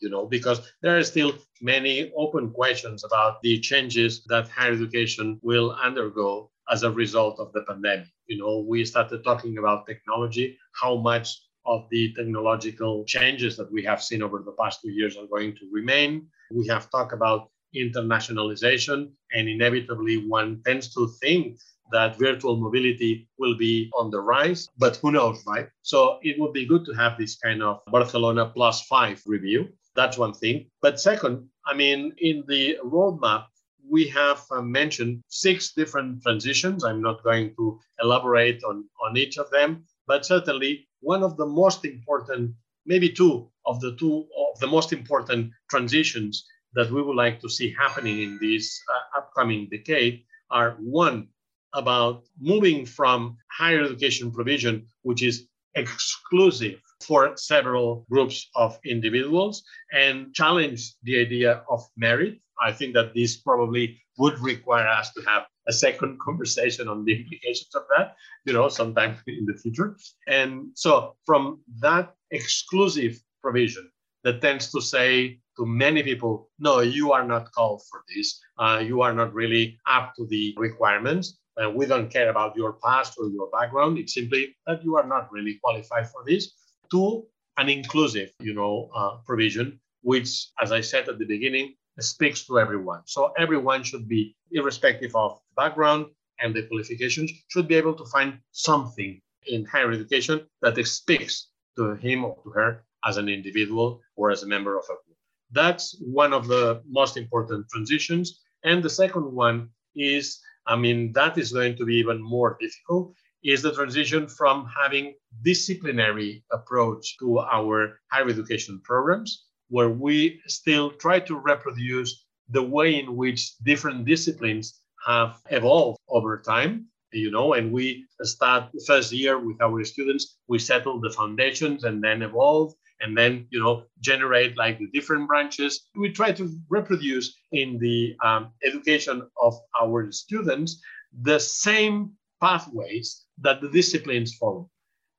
you 0.00 0.08
know, 0.10 0.26
because 0.26 0.60
there 0.82 0.96
are 0.96 1.04
still 1.04 1.34
many 1.60 2.12
open 2.16 2.50
questions 2.50 3.04
about 3.04 3.40
the 3.42 3.58
changes 3.60 4.24
that 4.28 4.48
higher 4.48 4.72
education 4.72 5.38
will 5.42 5.72
undergo 5.72 6.50
as 6.70 6.82
a 6.82 6.90
result 6.90 7.38
of 7.38 7.52
the 7.52 7.62
pandemic. 7.62 8.06
You 8.26 8.38
know, 8.38 8.64
we 8.66 8.84
started 8.84 9.24
talking 9.24 9.58
about 9.58 9.86
technology, 9.86 10.58
how 10.80 10.96
much 10.96 11.40
of 11.66 11.86
the 11.90 12.12
technological 12.14 13.04
changes 13.04 13.56
that 13.56 13.70
we 13.70 13.82
have 13.84 14.02
seen 14.02 14.22
over 14.22 14.42
the 14.44 14.52
past 14.52 14.80
two 14.82 14.90
years 14.90 15.16
are 15.16 15.26
going 15.26 15.54
to 15.56 15.68
remain. 15.70 16.26
We 16.50 16.66
have 16.68 16.90
talked 16.90 17.12
about 17.12 17.50
internationalization, 17.76 19.10
and 19.32 19.48
inevitably 19.48 20.26
one 20.26 20.62
tends 20.64 20.92
to 20.94 21.08
think 21.20 21.58
that 21.92 22.16
virtual 22.18 22.56
mobility 22.56 23.28
will 23.38 23.56
be 23.56 23.90
on 23.94 24.10
the 24.10 24.20
rise, 24.20 24.68
but 24.78 24.96
who 24.96 25.10
knows, 25.10 25.42
right? 25.46 25.68
So 25.82 26.18
it 26.22 26.38
would 26.38 26.52
be 26.52 26.64
good 26.64 26.84
to 26.86 26.92
have 26.92 27.18
this 27.18 27.36
kind 27.36 27.62
of 27.62 27.80
Barcelona 27.86 28.46
plus 28.46 28.82
five 28.82 29.20
review. 29.26 29.68
That's 30.00 30.16
one 30.16 30.32
thing. 30.32 30.70
But 30.80 30.98
second, 30.98 31.46
I 31.66 31.74
mean, 31.74 32.14
in 32.16 32.42
the 32.48 32.78
roadmap, 32.82 33.44
we 33.86 34.08
have 34.08 34.42
uh, 34.50 34.62
mentioned 34.62 35.20
six 35.28 35.74
different 35.74 36.22
transitions. 36.22 36.84
I'm 36.84 37.02
not 37.02 37.22
going 37.22 37.54
to 37.56 37.78
elaborate 38.02 38.64
on, 38.64 38.88
on 39.04 39.18
each 39.18 39.36
of 39.36 39.50
them, 39.50 39.84
but 40.06 40.24
certainly 40.24 40.88
one 41.00 41.22
of 41.22 41.36
the 41.36 41.44
most 41.44 41.84
important, 41.84 42.52
maybe 42.86 43.10
two 43.10 43.50
of 43.66 43.78
the 43.82 43.94
two 43.96 44.26
of 44.52 44.58
the 44.60 44.66
most 44.66 44.94
important 44.94 45.52
transitions 45.68 46.46
that 46.72 46.90
we 46.90 47.02
would 47.02 47.16
like 47.24 47.38
to 47.42 47.50
see 47.50 47.74
happening 47.78 48.22
in 48.22 48.38
this 48.40 48.80
uh, 48.94 49.18
upcoming 49.18 49.68
decade 49.68 50.24
are 50.50 50.78
one 50.80 51.28
about 51.74 52.24
moving 52.40 52.86
from 52.86 53.36
higher 53.50 53.84
education 53.84 54.32
provision, 54.32 54.86
which 55.02 55.22
is 55.22 55.46
exclusive 55.74 56.80
for 57.00 57.36
several 57.36 58.06
groups 58.10 58.48
of 58.54 58.78
individuals 58.84 59.62
and 59.92 60.34
challenge 60.34 60.94
the 61.02 61.18
idea 61.18 61.62
of 61.68 61.82
merit. 61.96 62.38
I 62.60 62.72
think 62.72 62.94
that 62.94 63.14
this 63.14 63.38
probably 63.38 64.00
would 64.18 64.38
require 64.40 64.86
us 64.86 65.12
to 65.14 65.22
have 65.22 65.44
a 65.66 65.72
second 65.72 66.18
conversation 66.26 66.88
on 66.88 67.04
the 67.04 67.20
implications 67.20 67.74
of 67.74 67.82
that, 67.96 68.14
you 68.44 68.52
know, 68.52 68.68
sometime 68.68 69.16
in 69.26 69.46
the 69.46 69.54
future. 69.54 69.96
And 70.26 70.68
so 70.74 71.16
from 71.24 71.62
that 71.80 72.14
exclusive 72.30 73.18
provision 73.42 73.90
that 74.24 74.42
tends 74.42 74.70
to 74.72 74.80
say 74.80 75.40
to 75.56 75.66
many 75.66 76.02
people, 76.02 76.50
no, 76.58 76.80
you 76.80 77.12
are 77.12 77.24
not 77.24 77.50
called 77.52 77.82
for 77.90 78.02
this. 78.14 78.40
Uh, 78.58 78.82
you 78.84 79.00
are 79.02 79.14
not 79.14 79.32
really 79.32 79.78
up 79.86 80.14
to 80.16 80.26
the 80.26 80.54
requirements. 80.58 81.38
Uh, 81.60 81.70
we 81.70 81.86
don't 81.86 82.10
care 82.10 82.30
about 82.30 82.56
your 82.56 82.74
past 82.84 83.18
or 83.18 83.28
your 83.28 83.48
background. 83.50 83.98
It's 83.98 84.14
simply 84.14 84.56
that 84.66 84.84
you 84.84 84.96
are 84.96 85.06
not 85.06 85.32
really 85.32 85.58
qualified 85.62 86.08
for 86.08 86.22
this. 86.26 86.52
Two, 86.90 87.26
an 87.56 87.68
inclusive, 87.68 88.30
you 88.40 88.54
know, 88.54 88.90
uh, 88.94 89.16
provision, 89.26 89.80
which, 90.02 90.48
as 90.62 90.72
I 90.72 90.80
said 90.80 91.08
at 91.08 91.18
the 91.18 91.26
beginning, 91.26 91.74
speaks 91.98 92.46
to 92.46 92.58
everyone. 92.58 93.02
So 93.04 93.32
everyone 93.38 93.82
should 93.82 94.08
be, 94.08 94.34
irrespective 94.52 95.14
of 95.14 95.38
background 95.56 96.06
and 96.40 96.54
the 96.54 96.62
qualifications, 96.62 97.30
should 97.48 97.68
be 97.68 97.76
able 97.76 97.94
to 97.94 98.04
find 98.06 98.38
something 98.52 99.20
in 99.46 99.64
higher 99.64 99.90
education 99.92 100.46
that 100.62 100.76
speaks 100.86 101.48
to 101.76 101.94
him 101.96 102.24
or 102.24 102.36
to 102.42 102.50
her 102.50 102.84
as 103.04 103.16
an 103.16 103.28
individual 103.28 104.00
or 104.16 104.30
as 104.30 104.42
a 104.42 104.46
member 104.46 104.76
of 104.76 104.84
a 104.84 104.96
group. 105.04 105.16
That's 105.52 105.96
one 106.00 106.32
of 106.32 106.48
the 106.48 106.82
most 106.88 107.16
important 107.16 107.68
transitions. 107.68 108.40
And 108.64 108.82
the 108.82 108.90
second 108.90 109.32
one 109.32 109.70
is, 109.94 110.40
I 110.66 110.76
mean, 110.76 111.12
that 111.12 111.38
is 111.38 111.52
going 111.52 111.76
to 111.76 111.84
be 111.84 111.96
even 111.96 112.22
more 112.22 112.56
difficult, 112.60 113.14
is 113.44 113.62
the 113.62 113.72
transition 113.72 114.26
from 114.28 114.66
having 114.66 115.14
disciplinary 115.42 116.44
approach 116.52 117.16
to 117.18 117.38
our 117.38 118.00
higher 118.10 118.28
education 118.28 118.80
programs, 118.84 119.46
where 119.68 119.88
we 119.88 120.40
still 120.46 120.90
try 120.90 121.20
to 121.20 121.36
reproduce 121.36 122.26
the 122.48 122.62
way 122.62 122.98
in 122.98 123.16
which 123.16 123.56
different 123.58 124.04
disciplines 124.04 124.80
have 125.06 125.40
evolved 125.50 125.98
over 126.08 126.38
time 126.38 126.86
you 127.12 127.30
know 127.30 127.54
and 127.54 127.72
we 127.72 128.04
start 128.22 128.70
the 128.72 128.84
first 128.86 129.10
year 129.12 129.38
with 129.38 129.60
our 129.62 129.82
students 129.82 130.36
we 130.46 130.58
settle 130.58 131.00
the 131.00 131.10
foundations 131.10 131.84
and 131.84 132.04
then 132.04 132.22
evolve 132.22 132.72
and 133.00 133.16
then 133.16 133.46
you 133.50 133.58
know 133.58 133.84
generate 134.00 134.56
like 134.56 134.78
the 134.78 134.86
different 134.92 135.26
branches. 135.26 135.86
We 135.94 136.12
try 136.12 136.32
to 136.32 136.50
reproduce 136.68 137.34
in 137.52 137.78
the 137.78 138.14
um, 138.24 138.52
education 138.64 139.22
of 139.40 139.54
our 139.80 140.12
students 140.12 140.80
the 141.22 141.40
same 141.40 142.12
pathways 142.40 143.24
that 143.38 143.60
the 143.60 143.68
disciplines 143.68 144.34
follow. 144.34 144.70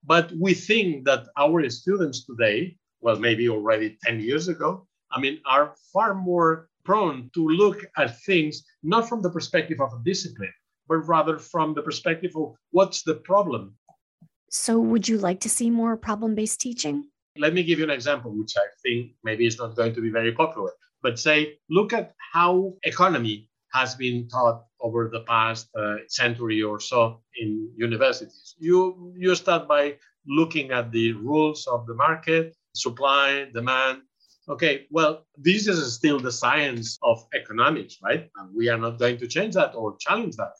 But 0.03 0.31
we 0.39 0.53
think 0.53 1.05
that 1.05 1.27
our 1.37 1.69
students 1.69 2.25
today 2.25 2.77
well 3.01 3.17
maybe 3.17 3.49
already 3.49 3.97
10 4.03 4.19
years 4.19 4.47
ago 4.47 4.87
i 5.11 5.19
mean 5.19 5.39
are 5.45 5.73
far 5.91 6.13
more 6.13 6.69
prone 6.83 7.31
to 7.33 7.47
look 7.47 7.83
at 7.97 8.19
things 8.21 8.63
not 8.83 9.09
from 9.09 9.23
the 9.23 9.29
perspective 9.29 9.79
of 9.81 9.91
a 9.93 10.01
discipline 10.03 10.53
but 10.91 11.07
rather 11.07 11.39
from 11.39 11.73
the 11.73 11.81
perspective 11.81 12.31
of 12.35 12.53
what's 12.71 13.03
the 13.03 13.15
problem. 13.15 13.73
So 14.49 14.77
would 14.77 15.07
you 15.07 15.17
like 15.17 15.39
to 15.39 15.49
see 15.49 15.69
more 15.69 15.95
problem-based 15.95 16.59
teaching? 16.59 17.05
Let 17.37 17.53
me 17.53 17.63
give 17.63 17.79
you 17.79 17.85
an 17.85 17.91
example, 17.91 18.31
which 18.37 18.55
I 18.57 18.67
think 18.83 19.11
maybe 19.23 19.47
is 19.47 19.57
not 19.57 19.77
going 19.77 19.93
to 19.95 20.01
be 20.01 20.09
very 20.09 20.33
popular. 20.33 20.71
But 21.01 21.17
say, 21.17 21.59
look 21.69 21.93
at 21.93 22.13
how 22.33 22.73
economy 22.83 23.47
has 23.73 23.95
been 23.95 24.27
taught 24.27 24.65
over 24.79 25.09
the 25.11 25.21
past 25.21 25.69
uh, 25.75 25.97
century 26.07 26.61
or 26.61 26.79
so 26.79 27.21
in 27.39 27.71
universities. 27.75 28.55
You 28.59 29.13
you 29.17 29.35
start 29.35 29.67
by 29.67 29.97
looking 30.27 30.71
at 30.71 30.91
the 30.91 31.13
rules 31.13 31.67
of 31.67 31.85
the 31.87 31.93
market, 31.93 32.55
supply, 32.73 33.47
demand. 33.53 34.01
Okay, 34.49 34.87
well, 34.89 35.25
this 35.37 35.67
is 35.67 35.93
still 35.93 36.19
the 36.19 36.31
science 36.31 36.97
of 37.03 37.23
economics, 37.33 37.97
right? 38.03 38.29
And 38.37 38.55
we 38.55 38.69
are 38.69 38.77
not 38.77 38.99
going 38.99 39.17
to 39.17 39.27
change 39.27 39.53
that 39.53 39.75
or 39.75 39.95
challenge 39.99 40.35
that. 40.37 40.53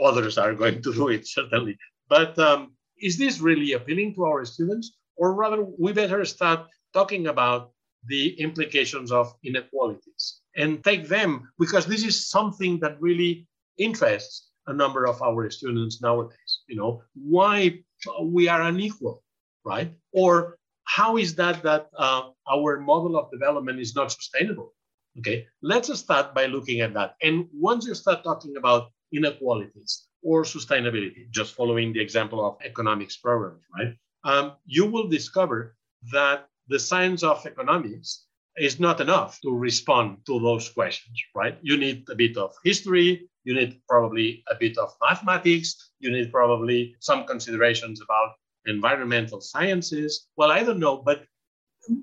Others 0.00 0.38
are 0.38 0.54
going 0.54 0.82
to 0.82 0.92
do 0.92 1.08
it 1.08 1.26
certainly. 1.36 1.76
But 2.08 2.38
um, 2.38 2.74
is 3.00 3.16
this 3.18 3.40
really 3.40 3.72
appealing 3.72 4.14
to 4.14 4.24
our 4.24 4.44
students? 4.44 4.96
or 5.16 5.34
rather, 5.34 5.64
we 5.78 5.92
better 5.92 6.24
start 6.24 6.66
talking 6.92 7.26
about 7.26 7.71
the 8.06 8.38
implications 8.40 9.12
of 9.12 9.32
inequalities 9.44 10.40
and 10.56 10.82
take 10.84 11.08
them 11.08 11.48
because 11.58 11.86
this 11.86 12.04
is 12.04 12.28
something 12.28 12.78
that 12.80 13.00
really 13.00 13.46
interests 13.78 14.50
a 14.66 14.72
number 14.72 15.06
of 15.06 15.20
our 15.22 15.50
students 15.50 16.00
nowadays. 16.02 16.60
You 16.68 16.76
know, 16.76 17.02
why 17.14 17.80
we 18.22 18.48
are 18.48 18.62
unequal, 18.62 19.22
right? 19.64 19.92
Or 20.12 20.58
how 20.84 21.16
is 21.16 21.34
that 21.36 21.62
that 21.62 21.88
uh, 21.96 22.30
our 22.50 22.80
model 22.80 23.16
of 23.16 23.30
development 23.30 23.80
is 23.80 23.94
not 23.94 24.12
sustainable? 24.12 24.74
Okay, 25.18 25.46
let's 25.62 25.92
start 25.98 26.34
by 26.34 26.46
looking 26.46 26.80
at 26.80 26.94
that. 26.94 27.16
And 27.22 27.46
once 27.52 27.86
you 27.86 27.94
start 27.94 28.24
talking 28.24 28.56
about 28.56 28.90
inequalities 29.12 30.06
or 30.22 30.42
sustainability, 30.42 31.30
just 31.30 31.54
following 31.54 31.92
the 31.92 32.00
example 32.00 32.44
of 32.44 32.56
economics 32.64 33.16
programs, 33.16 33.62
right? 33.76 33.94
um, 34.24 34.52
you 34.66 34.86
will 34.86 35.08
discover 35.08 35.76
that 36.12 36.46
the 36.68 36.78
science 36.78 37.22
of 37.22 37.44
economics 37.46 38.26
is 38.56 38.78
not 38.78 39.00
enough 39.00 39.40
to 39.40 39.50
respond 39.50 40.18
to 40.26 40.38
those 40.40 40.68
questions, 40.68 41.18
right? 41.34 41.58
You 41.62 41.76
need 41.76 42.04
a 42.10 42.14
bit 42.14 42.36
of 42.36 42.54
history, 42.64 43.28
you 43.44 43.54
need 43.54 43.80
probably 43.88 44.44
a 44.50 44.54
bit 44.54 44.76
of 44.78 44.92
mathematics, 45.02 45.92
you 46.00 46.10
need 46.10 46.30
probably 46.30 46.94
some 47.00 47.26
considerations 47.26 48.00
about 48.02 48.32
environmental 48.66 49.40
sciences. 49.40 50.28
Well, 50.36 50.50
I 50.50 50.62
don't 50.62 50.78
know, 50.78 50.98
but 50.98 51.24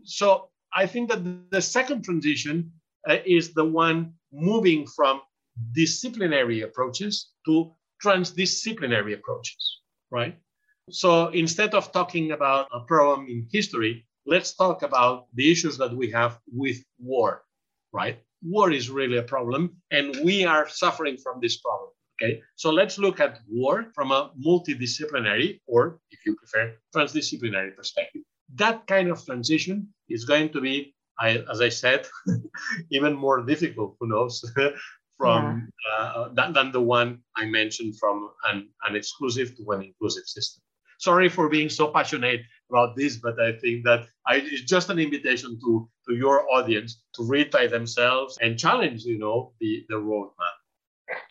so 0.04 0.50
I 0.74 0.86
think 0.86 1.10
that 1.10 1.52
the 1.52 1.62
second 1.62 2.04
transition 2.04 2.72
uh, 3.08 3.18
is 3.26 3.54
the 3.54 3.66
one 3.66 4.14
moving 4.32 4.86
from 4.88 5.22
disciplinary 5.74 6.62
approaches 6.62 7.32
to 7.46 7.74
transdisciplinary 8.04 9.14
approaches, 9.14 9.82
right? 10.12 10.38
So 10.90 11.28
instead 11.30 11.74
of 11.74 11.92
talking 11.92 12.32
about 12.32 12.68
a 12.74 12.82
problem 12.82 13.28
in 13.28 13.48
history, 13.52 14.06
let's 14.26 14.54
talk 14.54 14.84
about 14.84 15.28
the 15.34 15.52
issues 15.52 15.78
that 15.78 15.96
we 15.96 16.12
have 16.12 16.40
with 16.52 16.78
war, 17.00 17.44
right? 17.92 18.20
War 18.42 18.72
is 18.72 18.90
really 18.90 19.18
a 19.18 19.24
problem, 19.24 19.78
and 19.92 20.16
we 20.24 20.46
are 20.46 20.68
suffering 20.70 21.18
from 21.18 21.40
this 21.42 21.58
problem. 21.58 21.90
Okay, 22.22 22.42
so 22.56 22.70
let's 22.70 22.98
look 22.98 23.20
at 23.20 23.40
war 23.48 23.88
from 23.96 24.12
a 24.12 24.32
multidisciplinary, 24.46 25.62
or 25.68 26.00
if 26.12 26.20
you 26.26 26.36
prefer, 26.36 26.76
transdisciplinary 26.94 27.76
perspective. 27.76 28.24
That 28.56 28.88
kind 28.88 29.10
of 29.10 29.26
transition 29.26 29.88
is 30.10 30.26
going 30.26 30.50
to 30.50 30.60
be, 30.62 30.96
I, 31.18 31.44
as 31.52 31.62
I 31.62 31.70
said, 31.70 32.08
even 32.92 33.14
more 33.14 33.42
difficult. 33.46 33.96
Who 34.00 34.08
knows? 34.08 34.44
from 35.18 35.70
yeah. 35.86 36.04
uh, 36.06 36.30
than, 36.34 36.54
than 36.54 36.72
the 36.72 36.80
one 36.80 37.20
I 37.36 37.46
mentioned 37.46 38.00
from 38.00 38.30
an, 38.46 38.70
an 38.88 38.96
exclusive 38.96 39.54
to 39.58 39.72
an 39.72 39.84
inclusive 39.84 40.24
system 40.24 40.64
sorry 41.00 41.30
for 41.30 41.50
being 41.50 41.70
so 41.70 41.88
passionate 41.88 42.42
about 42.70 42.96
this, 42.96 43.18
but 43.18 43.40
I 43.40 43.54
think 43.54 43.84
that 43.86 44.08
I, 44.28 44.36
it's 44.38 44.62
just 44.64 44.90
an 44.90 45.00
invitation 45.00 45.60
to, 45.62 45.90
to 46.08 46.16
your 46.16 46.46
audience 46.54 47.02
to 47.16 47.24
read 47.24 47.52
by 47.52 47.68
themselves 47.68 48.38
and 48.42 48.58
challenge, 48.58 49.04
you 49.04 49.18
know, 49.18 49.54
the, 49.60 49.86
the 49.90 49.96
roadmap. 49.96 50.59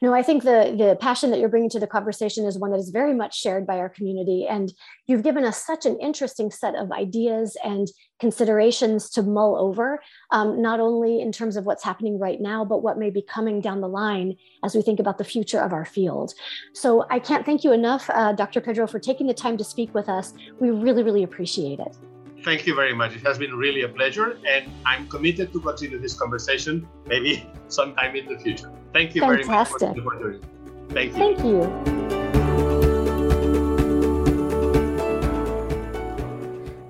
No, 0.01 0.15
I 0.15 0.23
think 0.23 0.43
the 0.43 0.75
the 0.77 0.97
passion 1.01 1.31
that 1.31 1.41
you're 1.41 1.49
bringing 1.49 1.71
to 1.71 1.81
the 1.81 1.87
conversation 1.87 2.47
is 2.47 2.59
one 2.59 2.71
that 2.71 2.79
is 2.79 2.91
very 2.91 3.15
much 3.15 3.39
shared 3.39 3.67
by 3.67 3.79
our 3.79 3.89
community, 3.89 4.47
and 4.49 4.73
you've 5.07 5.23
given 5.23 5.45
us 5.45 5.65
such 5.65 5.87
an 5.87 5.99
interesting 5.99 6.51
set 6.51 6.75
of 6.75 6.93
ideas 6.93 7.57
and 7.65 7.89
considerations 8.21 9.11
to 9.11 9.23
mull 9.23 9.57
over, 9.57 10.01
um, 10.31 10.61
not 10.61 10.81
only 10.81 11.21
in 11.21 11.33
terms 11.33 11.57
of 11.57 11.65
what's 11.65 11.85
happening 11.85 12.19
right 12.19 12.41
now, 12.41 12.65
but 12.65 12.83
what 12.83 12.99
may 12.99 13.11
be 13.11 13.23
coming 13.23 13.61
down 13.61 13.81
the 13.81 13.89
line 13.89 14.37
as 14.65 14.75
we 14.75 14.83
think 14.83 14.99
about 15.01 15.19
the 15.19 15.25
future 15.25 15.61
of 15.61 15.73
our 15.73 15.85
field. 15.85 16.35
So 16.75 17.07
I 17.11 17.19
can't 17.19 17.47
thank 17.47 17.63
you 17.65 17.73
enough, 17.73 18.11
uh, 18.11 18.33
Dr. 18.33 18.61
Pedró, 18.61 18.91
for 18.91 18.99
taking 18.99 19.27
the 19.27 19.35
time 19.35 19.57
to 19.59 19.65
speak 19.65 19.95
with 19.95 20.09
us. 20.09 20.35
We 20.59 20.71
really, 20.71 21.03
really 21.03 21.23
appreciate 21.23 21.79
it. 21.79 21.97
Thank 22.45 22.67
you 22.67 22.75
very 22.75 22.95
much. 22.95 23.17
It 23.17 23.23
has 23.23 23.37
been 23.39 23.55
really 23.55 23.83
a 23.83 23.89
pleasure, 23.89 24.39
and 24.47 24.71
I'm 24.87 25.09
committed 25.09 25.53
to 25.53 25.61
continue 25.61 25.99
this 25.99 26.15
conversation 26.15 26.89
maybe 27.07 27.47
sometime 27.69 28.15
in 28.17 28.27
the 28.27 28.39
future. 28.39 28.71
Thank 28.93 29.15
you 29.15 29.23
Fantastic. 29.23 29.81
very 29.81 30.01
much 30.01 30.19
for 30.19 30.31
doing 30.31 30.45
Thank 30.91 31.13
you. 31.13 31.19
Thank 31.19 31.39
you. 31.45 31.99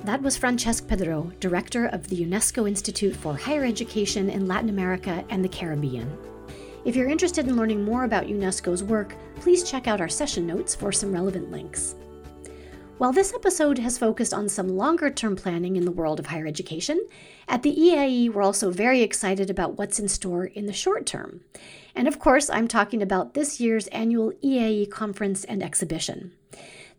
That 0.04 0.22
was 0.22 0.38
Francesc 0.38 0.86
Pedró, 0.86 1.38
director 1.38 1.86
of 1.86 2.08
the 2.08 2.24
UNESCO 2.24 2.66
Institute 2.66 3.14
for 3.14 3.36
Higher 3.36 3.64
Education 3.64 4.30
in 4.30 4.46
Latin 4.46 4.70
America 4.70 5.24
and 5.28 5.44
the 5.44 5.48
Caribbean. 5.48 6.16
If 6.84 6.96
you're 6.96 7.10
interested 7.10 7.46
in 7.46 7.56
learning 7.56 7.84
more 7.84 8.04
about 8.04 8.24
UNESCO's 8.24 8.82
work, 8.82 9.14
please 9.36 9.68
check 9.68 9.86
out 9.86 10.00
our 10.00 10.08
session 10.08 10.46
notes 10.46 10.74
for 10.74 10.92
some 10.92 11.12
relevant 11.12 11.50
links. 11.50 11.94
While 12.98 13.12
this 13.12 13.32
episode 13.32 13.78
has 13.78 13.96
focused 13.96 14.34
on 14.34 14.48
some 14.48 14.76
longer 14.76 15.08
term 15.08 15.36
planning 15.36 15.76
in 15.76 15.84
the 15.84 15.92
world 15.92 16.18
of 16.18 16.26
higher 16.26 16.48
education, 16.48 17.00
at 17.46 17.62
the 17.62 17.72
EAIE 17.72 18.28
we're 18.28 18.42
also 18.42 18.72
very 18.72 19.02
excited 19.02 19.48
about 19.48 19.78
what's 19.78 20.00
in 20.00 20.08
store 20.08 20.46
in 20.46 20.66
the 20.66 20.72
short 20.72 21.06
term. 21.06 21.42
And 21.94 22.08
of 22.08 22.18
course, 22.18 22.50
I'm 22.50 22.66
talking 22.66 23.00
about 23.00 23.34
this 23.34 23.60
year's 23.60 23.86
annual 23.88 24.32
EAIE 24.42 24.90
conference 24.90 25.44
and 25.44 25.62
exhibition. 25.62 26.32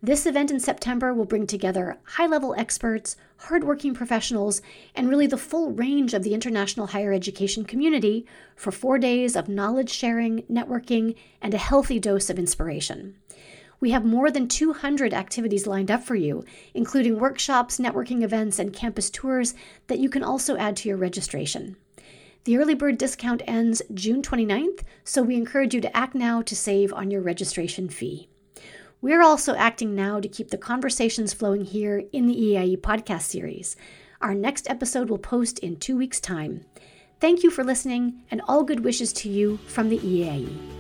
This 0.02 0.26
event 0.26 0.52
in 0.52 0.62
September 0.62 1.14
will 1.14 1.26
bring 1.26 1.46
together 1.46 1.98
high 2.04 2.28
level 2.28 2.56
experts, 2.58 3.18
hardworking 3.36 3.94
professionals, 3.94 4.62
and 4.96 5.10
really 5.10 5.28
the 5.28 5.38
full 5.38 5.72
range 5.74 6.14
of 6.14 6.24
the 6.24 6.34
international 6.34 6.88
higher 6.88 7.12
education 7.12 7.66
community 7.66 8.26
for 8.56 8.72
four 8.72 9.00
days 9.00 9.36
of 9.36 9.50
knowledge 9.50 9.90
sharing, 9.90 10.44
networking, 10.44 11.16
and 11.42 11.54
a 11.54 11.58
healthy 11.58 12.00
dose 12.00 12.30
of 12.30 12.40
inspiration. 12.40 13.18
We 13.80 13.92
have 13.92 14.04
more 14.04 14.30
than 14.30 14.48
200 14.48 15.14
activities 15.14 15.66
lined 15.66 15.90
up 15.90 16.04
for 16.04 16.16
you, 16.16 16.44
including 16.74 17.20
workshops, 17.20 17.78
networking 17.78 18.24
events, 18.24 18.60
and 18.60 18.74
campus 18.74 19.10
tours 19.10 19.54
that 19.88 20.00
you 20.00 20.10
can 20.10 20.24
also 20.24 20.58
add 20.58 20.76
to 20.78 20.90
your 20.90 20.98
registration. 20.98 21.78
The 22.44 22.58
early 22.58 22.74
bird 22.74 22.98
discount 22.98 23.42
ends 23.48 23.82
June 23.94 24.22
29th, 24.22 24.82
so 25.04 25.22
we 25.22 25.36
encourage 25.36 25.74
you 25.74 25.82
to 25.82 25.96
act 25.96 26.16
now 26.16 26.42
to 26.42 26.56
save 26.56 26.92
on 26.94 27.12
your 27.12 27.22
registration 27.22 27.90
fee. 27.90 28.30
We're 29.02 29.22
also 29.22 29.56
acting 29.56 29.96
now 29.96 30.20
to 30.20 30.28
keep 30.28 30.50
the 30.50 30.58
conversations 30.58 31.34
flowing 31.34 31.64
here 31.64 32.04
in 32.12 32.28
the 32.28 32.36
EAIE 32.36 32.82
podcast 32.82 33.22
series. 33.22 33.78
Our 34.22 34.34
next 34.34 34.70
episode 34.70 35.10
will 35.10 35.18
post 35.18 35.60
in 35.60 35.78
two 35.78 35.96
weeks' 35.96 36.20
time. 36.20 36.66
Thank 37.22 37.44
you 37.44 37.50
for 37.50 37.64
listening, 37.64 38.24
and 38.32 38.42
all 38.48 38.64
good 38.64 38.84
wishes 38.84 39.14
to 39.14 39.30
you 39.30 39.58
from 39.68 39.90
the 39.90 40.00
EAIE. 40.00 40.79